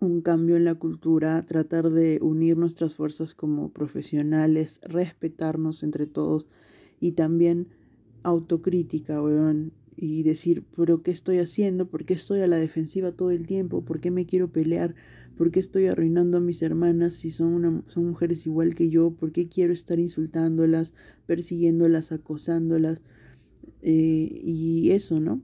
un 0.00 0.22
cambio 0.22 0.56
en 0.56 0.64
la 0.64 0.74
cultura, 0.74 1.42
tratar 1.42 1.90
de 1.90 2.18
unir 2.22 2.56
nuestras 2.56 2.96
fuerzas 2.96 3.34
como 3.34 3.70
profesionales, 3.70 4.80
respetarnos 4.82 5.82
entre 5.82 6.06
todos 6.06 6.46
y 7.00 7.12
también 7.12 7.68
autocrítica, 8.22 9.22
weón, 9.22 9.72
y 10.02 10.22
decir, 10.22 10.64
pero 10.74 11.02
¿qué 11.02 11.10
estoy 11.10 11.38
haciendo? 11.38 11.90
¿Por 11.90 12.06
qué 12.06 12.14
estoy 12.14 12.40
a 12.40 12.46
la 12.46 12.56
defensiva 12.56 13.12
todo 13.12 13.30
el 13.30 13.46
tiempo? 13.46 13.84
¿Por 13.84 14.00
qué 14.00 14.10
me 14.10 14.24
quiero 14.24 14.50
pelear? 14.50 14.94
¿Por 15.36 15.50
qué 15.50 15.60
estoy 15.60 15.88
arruinando 15.88 16.38
a 16.38 16.40
mis 16.40 16.62
hermanas 16.62 17.12
si 17.12 17.30
son, 17.30 17.48
una, 17.48 17.84
son 17.86 18.06
mujeres 18.06 18.46
igual 18.46 18.74
que 18.74 18.88
yo? 18.88 19.10
¿Por 19.10 19.30
qué 19.30 19.48
quiero 19.48 19.74
estar 19.74 19.98
insultándolas, 19.98 20.94
persiguiéndolas, 21.26 22.12
acosándolas? 22.12 23.02
Eh, 23.82 24.40
y 24.42 24.90
eso, 24.92 25.20
¿no? 25.20 25.42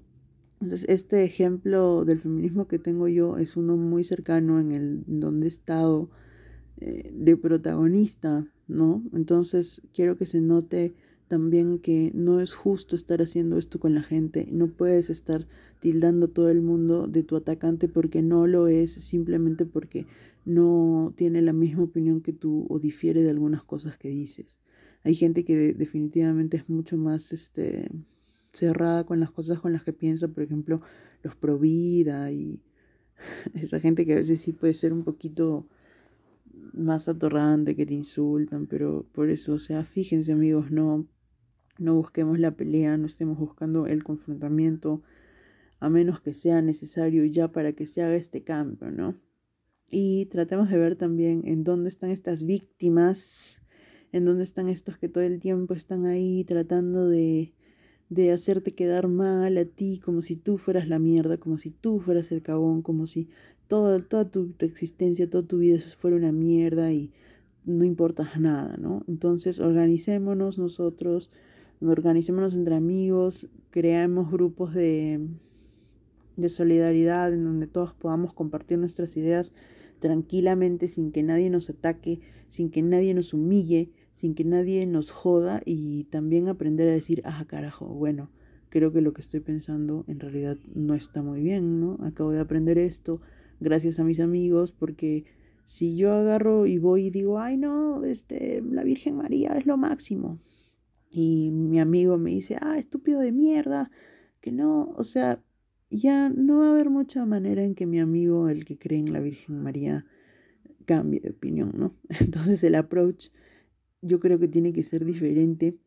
Entonces, 0.62 0.88
este 0.88 1.22
ejemplo 1.22 2.06
del 2.06 2.18
feminismo 2.18 2.66
que 2.66 2.78
tengo 2.78 3.08
yo 3.08 3.36
es 3.36 3.58
uno 3.58 3.76
muy 3.76 4.04
cercano 4.04 4.58
en 4.58 4.72
el 4.72 5.04
en 5.06 5.20
donde 5.20 5.48
he 5.48 5.48
estado 5.48 6.08
eh, 6.78 7.10
de 7.14 7.36
protagonista, 7.36 8.50
¿no? 8.68 9.04
Entonces, 9.12 9.82
quiero 9.92 10.16
que 10.16 10.24
se 10.24 10.40
note 10.40 10.94
también 11.28 11.78
que 11.78 12.12
no 12.14 12.40
es 12.40 12.54
justo 12.54 12.94
estar 12.96 13.20
haciendo 13.20 13.58
esto 13.58 13.80
con 13.80 13.94
la 13.94 14.02
gente, 14.02 14.48
no 14.50 14.68
puedes 14.68 15.10
estar 15.10 15.46
tildando 15.80 16.28
todo 16.28 16.48
el 16.48 16.62
mundo 16.62 17.06
de 17.06 17.22
tu 17.22 17.36
atacante 17.36 17.88
porque 17.88 18.22
no 18.22 18.46
lo 18.46 18.68
es, 18.68 18.92
simplemente 18.92 19.66
porque 19.66 20.06
no 20.44 21.12
tiene 21.16 21.42
la 21.42 21.52
misma 21.52 21.84
opinión 21.84 22.20
que 22.20 22.32
tú 22.32 22.66
o 22.68 22.78
difiere 22.78 23.22
de 23.22 23.30
algunas 23.30 23.64
cosas 23.64 23.98
que 23.98 24.08
dices. 24.08 24.58
Hay 25.02 25.14
gente 25.14 25.44
que 25.44 25.74
definitivamente 25.74 26.56
es 26.56 26.68
mucho 26.68 26.96
más 26.96 27.32
este, 27.32 27.88
cerrada 28.52 29.04
con 29.04 29.20
las 29.20 29.30
cosas 29.30 29.60
con 29.60 29.72
las 29.72 29.84
que 29.84 29.92
piensa, 29.92 30.28
por 30.28 30.42
ejemplo, 30.42 30.80
los 31.22 31.34
pro 31.34 31.58
vida 31.58 32.30
y 32.30 32.62
esa 33.54 33.80
gente 33.80 34.06
que 34.06 34.14
a 34.14 34.16
veces 34.16 34.40
sí 34.40 34.52
puede 34.52 34.74
ser 34.74 34.92
un 34.92 35.04
poquito 35.04 35.66
más 36.72 37.08
atorrante, 37.08 37.74
que 37.74 37.86
te 37.86 37.94
insultan, 37.94 38.66
pero 38.66 39.06
por 39.12 39.30
eso, 39.30 39.54
o 39.54 39.58
sea, 39.58 39.82
fíjense 39.84 40.32
amigos, 40.32 40.70
no 40.70 41.06
no 41.78 41.94
busquemos 41.94 42.38
la 42.38 42.52
pelea, 42.52 42.96
no 42.96 43.06
estemos 43.06 43.38
buscando 43.38 43.86
el 43.86 44.04
confrontamiento, 44.04 45.02
a 45.80 45.90
menos 45.90 46.20
que 46.20 46.34
sea 46.34 46.62
necesario 46.62 47.24
ya 47.24 47.52
para 47.52 47.72
que 47.72 47.86
se 47.86 48.02
haga 48.02 48.16
este 48.16 48.42
cambio, 48.42 48.90
¿no? 48.90 49.16
Y 49.90 50.26
tratemos 50.26 50.70
de 50.70 50.78
ver 50.78 50.96
también 50.96 51.42
en 51.44 51.62
dónde 51.62 51.88
están 51.88 52.10
estas 52.10 52.44
víctimas, 52.44 53.60
en 54.12 54.24
dónde 54.24 54.42
están 54.42 54.68
estos 54.68 54.98
que 54.98 55.08
todo 55.08 55.24
el 55.24 55.38
tiempo 55.38 55.74
están 55.74 56.06
ahí 56.06 56.44
tratando 56.44 57.08
de, 57.08 57.52
de 58.08 58.32
hacerte 58.32 58.74
quedar 58.74 59.08
mal 59.08 59.56
a 59.58 59.64
ti, 59.64 60.00
como 60.02 60.22
si 60.22 60.36
tú 60.36 60.58
fueras 60.58 60.88
la 60.88 60.98
mierda, 60.98 61.36
como 61.36 61.58
si 61.58 61.70
tú 61.70 62.00
fueras 62.00 62.32
el 62.32 62.42
cagón, 62.42 62.82
como 62.82 63.06
si 63.06 63.28
todo, 63.68 64.02
toda 64.02 64.30
tu, 64.30 64.52
tu 64.52 64.64
existencia, 64.64 65.28
toda 65.28 65.46
tu 65.46 65.58
vida 65.58 65.78
fuera 65.80 66.16
una 66.16 66.32
mierda 66.32 66.92
y 66.92 67.12
no 67.64 67.84
importas 67.84 68.40
nada, 68.40 68.76
¿no? 68.76 69.02
Entonces 69.08 69.60
organicémonos 69.60 70.56
nosotros, 70.56 71.30
organicémonos 71.80 72.54
entre 72.54 72.74
amigos, 72.74 73.48
creamos 73.70 74.30
grupos 74.30 74.74
de, 74.74 75.28
de 76.36 76.48
solidaridad 76.48 77.32
en 77.32 77.44
donde 77.44 77.66
todos 77.66 77.94
podamos 77.94 78.32
compartir 78.32 78.78
nuestras 78.78 79.16
ideas 79.16 79.52
tranquilamente 79.98 80.88
sin 80.88 81.12
que 81.12 81.22
nadie 81.22 81.50
nos 81.50 81.70
ataque, 81.70 82.20
sin 82.48 82.70
que 82.70 82.82
nadie 82.82 83.14
nos 83.14 83.34
humille, 83.34 83.90
sin 84.12 84.34
que 84.34 84.44
nadie 84.44 84.86
nos 84.86 85.10
joda 85.10 85.60
y 85.64 86.04
también 86.04 86.48
aprender 86.48 86.88
a 86.88 86.92
decir, 86.92 87.22
ah, 87.24 87.44
carajo, 87.46 87.86
bueno, 87.86 88.30
creo 88.68 88.92
que 88.92 89.00
lo 89.00 89.12
que 89.12 89.20
estoy 89.20 89.40
pensando 89.40 90.04
en 90.06 90.20
realidad 90.20 90.58
no 90.74 90.94
está 90.94 91.22
muy 91.22 91.40
bien, 91.42 91.80
¿no? 91.80 91.98
Acabo 92.02 92.30
de 92.30 92.40
aprender 92.40 92.78
esto 92.78 93.20
gracias 93.60 93.98
a 93.98 94.04
mis 94.04 94.20
amigos 94.20 94.72
porque 94.72 95.24
si 95.64 95.96
yo 95.96 96.12
agarro 96.12 96.66
y 96.66 96.78
voy 96.78 97.06
y 97.06 97.10
digo, 97.10 97.38
ay 97.38 97.56
no, 97.56 98.04
este, 98.04 98.62
la 98.62 98.84
Virgen 98.84 99.16
María 99.16 99.56
es 99.56 99.66
lo 99.66 99.76
máximo, 99.76 100.38
y 101.10 101.50
mi 101.52 101.80
amigo 101.80 102.18
me 102.18 102.30
dice, 102.30 102.56
ah, 102.60 102.78
estúpido 102.78 103.20
de 103.20 103.32
mierda, 103.32 103.90
que 104.40 104.52
no, 104.52 104.92
o 104.96 105.04
sea, 105.04 105.42
ya 105.90 106.28
no 106.28 106.58
va 106.58 106.68
a 106.68 106.70
haber 106.72 106.90
mucha 106.90 107.24
manera 107.24 107.62
en 107.62 107.74
que 107.74 107.86
mi 107.86 108.00
amigo, 108.00 108.48
el 108.48 108.64
que 108.64 108.78
cree 108.78 108.98
en 108.98 109.12
la 109.12 109.20
Virgen 109.20 109.62
María, 109.62 110.06
cambie 110.84 111.20
de 111.20 111.30
opinión, 111.30 111.72
¿no? 111.76 111.96
Entonces 112.20 112.62
el 112.64 112.74
approach 112.74 113.28
yo 114.02 114.20
creo 114.20 114.38
que 114.38 114.48
tiene 114.48 114.72
que 114.72 114.82
ser 114.82 115.04
diferente 115.04 115.78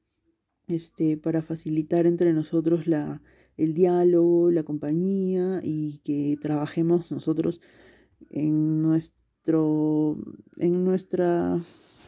este, 0.68 1.18
para 1.18 1.42
facilitar 1.42 2.06
entre 2.06 2.34
nosotros 2.34 2.88
la, 2.88 3.22
el 3.58 3.74
diálogo, 3.74 4.52
la 4.52 4.64
compañía 4.64 5.62
y 5.64 6.00
que 6.04 6.38
trabajemos 6.40 7.12
nosotros 7.12 7.62
en 8.30 8.82
nuestro, 8.82 10.18
en 10.58 10.84
nuestra, 10.84 11.60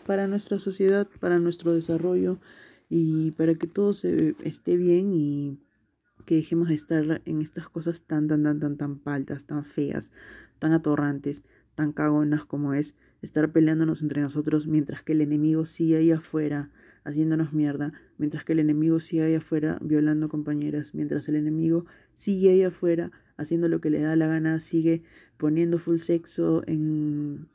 para 0.06 0.28
nuestra 0.28 0.60
sociedad, 0.60 1.08
para 1.20 1.40
nuestro 1.40 1.74
desarrollo 1.74 2.40
y 2.94 3.32
para 3.32 3.56
que 3.56 3.68
todo 3.68 3.94
se 3.94 4.36
esté 4.44 4.76
bien 4.76 5.14
y 5.14 5.62
que 6.26 6.36
dejemos 6.36 6.68
de 6.68 6.76
estar 6.76 7.22
en 7.24 7.42
estas 7.42 7.70
cosas 7.70 8.04
tan, 8.04 8.28
tan, 8.28 8.44
tan, 8.44 8.60
tan, 8.60 8.76
tan 8.76 9.00
paltas, 9.00 9.46
tan 9.46 9.64
feas, 9.64 10.12
tan 10.60 10.74
atorrantes, 10.74 11.46
tan 11.74 11.94
cagonas 11.94 12.44
como 12.44 12.74
es 12.74 12.96
estar 13.22 13.50
peleándonos 13.54 14.02
entre 14.02 14.22
nosotros 14.22 14.68
mientras 14.68 15.04
que 15.04 15.14
el 15.14 15.22
enemigo 15.22 15.66
sigue 15.66 15.96
ahí 15.96 16.12
afuera 16.12 16.70
haciéndonos 17.06 17.54
mierda, 17.54 17.94
mientras 18.18 18.44
que 18.44 18.52
el 18.52 18.60
enemigo 18.60 19.00
sigue 19.00 19.24
ahí 19.24 19.36
afuera 19.36 19.80
violando 19.82 20.28
compañeras, 20.28 20.94
mientras 20.94 21.30
el 21.30 21.38
enemigo 21.38 21.86
sigue 22.14 22.50
ahí 22.50 22.64
afuera 22.64 23.10
haciendo 23.38 23.70
lo 23.70 23.80
que 23.80 23.90
le 23.90 24.02
da 24.02 24.18
la 24.18 24.28
gana, 24.28 24.60
sigue 24.60 25.02
poniendo 25.38 25.78
full 25.78 26.00
sexo 26.00 26.62
en, 26.68 27.48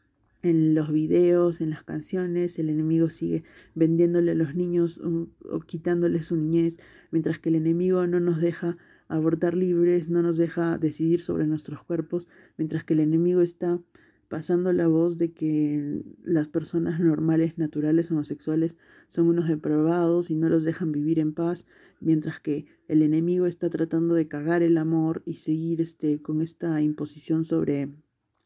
en 0.46 0.74
los 0.74 0.92
videos, 0.92 1.60
en 1.60 1.70
las 1.70 1.82
canciones, 1.82 2.58
el 2.58 2.68
enemigo 2.70 3.10
sigue 3.10 3.42
vendiéndole 3.74 4.32
a 4.32 4.34
los 4.34 4.54
niños 4.54 5.00
o 5.00 5.60
quitándoles 5.60 6.26
su 6.26 6.36
niñez, 6.36 6.78
mientras 7.10 7.38
que 7.38 7.48
el 7.50 7.56
enemigo 7.56 8.06
no 8.06 8.20
nos 8.20 8.40
deja 8.40 8.76
abortar 9.08 9.54
libres, 9.54 10.08
no 10.08 10.22
nos 10.22 10.36
deja 10.36 10.78
decidir 10.78 11.20
sobre 11.20 11.46
nuestros 11.46 11.82
cuerpos, 11.82 12.28
mientras 12.56 12.84
que 12.84 12.94
el 12.94 13.00
enemigo 13.00 13.40
está 13.40 13.80
pasando 14.28 14.72
la 14.72 14.88
voz 14.88 15.18
de 15.18 15.32
que 15.32 16.02
las 16.24 16.48
personas 16.48 16.98
normales, 17.00 17.58
naturales, 17.58 18.10
homosexuales 18.10 18.76
son 19.08 19.28
unos 19.28 19.48
depravados 19.48 20.30
y 20.30 20.36
no 20.36 20.48
los 20.48 20.64
dejan 20.64 20.92
vivir 20.92 21.18
en 21.18 21.32
paz, 21.32 21.64
mientras 22.00 22.40
que 22.40 22.66
el 22.88 23.02
enemigo 23.02 23.46
está 23.46 23.70
tratando 23.70 24.14
de 24.14 24.26
cagar 24.26 24.62
el 24.62 24.78
amor 24.78 25.22
y 25.24 25.34
seguir 25.34 25.80
este, 25.80 26.20
con 26.22 26.40
esta 26.40 26.80
imposición 26.82 27.44
sobre 27.44 27.88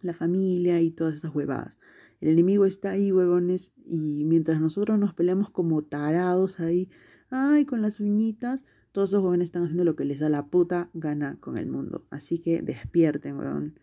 la 0.02 0.14
familia 0.14 0.80
y 0.80 0.90
todas 0.90 1.16
esas 1.16 1.34
huevadas. 1.34 1.78
El 2.20 2.28
enemigo 2.28 2.66
está 2.66 2.90
ahí, 2.90 3.12
huevones, 3.12 3.72
y 3.84 4.24
mientras 4.24 4.60
nosotros 4.60 4.98
nos 4.98 5.14
peleamos 5.14 5.50
como 5.50 5.82
tarados 5.82 6.60
ahí, 6.60 6.90
ay, 7.30 7.64
con 7.64 7.82
las 7.82 8.00
uñitas, 8.00 8.64
todos 8.92 9.10
esos 9.10 9.22
jóvenes 9.22 9.46
están 9.46 9.62
haciendo 9.62 9.84
lo 9.84 9.96
que 9.96 10.04
les 10.04 10.20
da 10.20 10.28
la 10.28 10.46
puta 10.46 10.90
gana 10.94 11.38
con 11.40 11.56
el 11.56 11.66
mundo. 11.66 12.06
Así 12.10 12.38
que 12.40 12.60
despierten, 12.62 13.38
huevón 13.38 13.74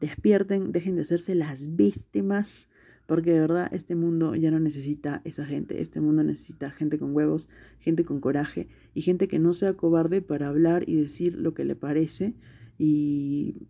despierten, 0.00 0.72
dejen 0.72 0.96
de 0.96 1.02
hacerse 1.02 1.34
las 1.34 1.76
víctimas, 1.76 2.68
porque 3.06 3.32
de 3.32 3.40
verdad 3.40 3.68
este 3.72 3.94
mundo 3.94 4.34
ya 4.34 4.50
no 4.50 4.60
necesita 4.60 5.22
esa 5.24 5.44
gente, 5.46 5.80
este 5.80 6.00
mundo 6.00 6.22
necesita 6.22 6.70
gente 6.70 6.98
con 6.98 7.14
huevos, 7.14 7.48
gente 7.78 8.04
con 8.04 8.20
coraje 8.20 8.68
y 8.94 9.00
gente 9.00 9.28
que 9.28 9.38
no 9.38 9.54
sea 9.54 9.74
cobarde 9.74 10.20
para 10.20 10.48
hablar 10.48 10.84
y 10.86 10.96
decir 10.96 11.36
lo 11.36 11.54
que 11.54 11.64
le 11.64 11.74
parece 11.74 12.34
y 12.76 13.66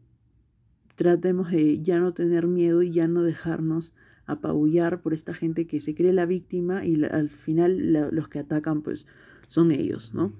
tratemos 0.98 1.52
de 1.52 1.80
ya 1.80 2.00
no 2.00 2.12
tener 2.12 2.48
miedo 2.48 2.82
y 2.82 2.90
ya 2.90 3.06
no 3.06 3.22
dejarnos 3.22 3.92
apabullar 4.26 5.00
por 5.00 5.14
esta 5.14 5.32
gente 5.32 5.68
que 5.68 5.80
se 5.80 5.94
cree 5.94 6.12
la 6.12 6.26
víctima 6.26 6.84
y 6.84 7.02
al 7.04 7.28
final 7.28 7.92
los 8.10 8.28
que 8.28 8.40
atacan 8.40 8.82
pues 8.82 9.06
son 9.46 9.70
ellos, 9.70 10.12
¿no? 10.12 10.32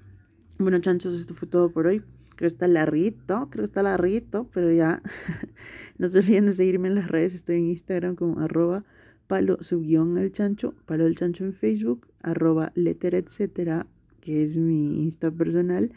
Bueno, 0.59 0.81
chanchos, 0.81 1.15
esto 1.15 1.33
fue 1.33 1.47
todo 1.47 1.71
por 1.71 1.87
hoy. 1.87 2.01
Creo 2.01 2.39
que 2.39 2.47
está 2.47 2.67
larguito, 2.67 3.49
creo 3.51 3.63
que 3.63 3.67
está 3.67 3.85
larguito, 3.85 4.51
pero 4.53 4.73
ya. 4.73 5.01
no 5.99 6.09
se 6.09 6.19
olviden 6.19 6.47
de 6.47 6.53
seguirme 6.53 6.89
en 6.89 6.97
las 6.97 7.09
redes. 7.09 7.35
Estoy 7.35 7.59
en 7.59 7.67
Instagram 7.67 8.17
como 8.17 8.41
arroba 8.41 8.85
palo 9.29 9.63
subguión 9.63 10.19
el 10.19 10.33
chancho, 10.33 10.75
palo 10.87 11.07
el 11.07 11.15
chancho 11.15 11.45
en 11.45 11.53
Facebook, 11.53 12.09
arroba 12.21 12.73
letter 12.75 13.15
etcétera, 13.15 13.87
que 14.21 14.43
es 14.43 14.57
mi 14.57 15.05
Insta 15.05 15.31
personal, 15.31 15.93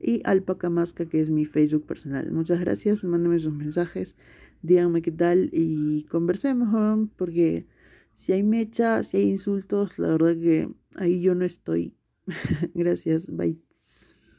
y 0.00 0.20
alpacamasca, 0.24 1.06
que 1.06 1.20
es 1.20 1.30
mi 1.30 1.44
Facebook 1.46 1.86
personal. 1.86 2.30
Muchas 2.32 2.60
gracias, 2.60 3.04
mándenme 3.04 3.38
sus 3.38 3.54
mensajes, 3.54 4.16
díganme 4.62 5.02
qué 5.02 5.12
tal 5.12 5.50
y 5.52 6.04
conversemos, 6.04 7.08
porque 7.16 7.66
si 8.14 8.32
hay 8.32 8.42
mecha, 8.42 9.02
si 9.02 9.18
hay 9.18 9.30
insultos, 9.30 9.98
la 9.98 10.08
verdad 10.08 10.34
que 10.34 10.70
ahí 10.96 11.20
yo 11.22 11.34
no 11.34 11.44
estoy. 11.44 11.94
gracias, 12.74 13.30
bye. 13.30 13.65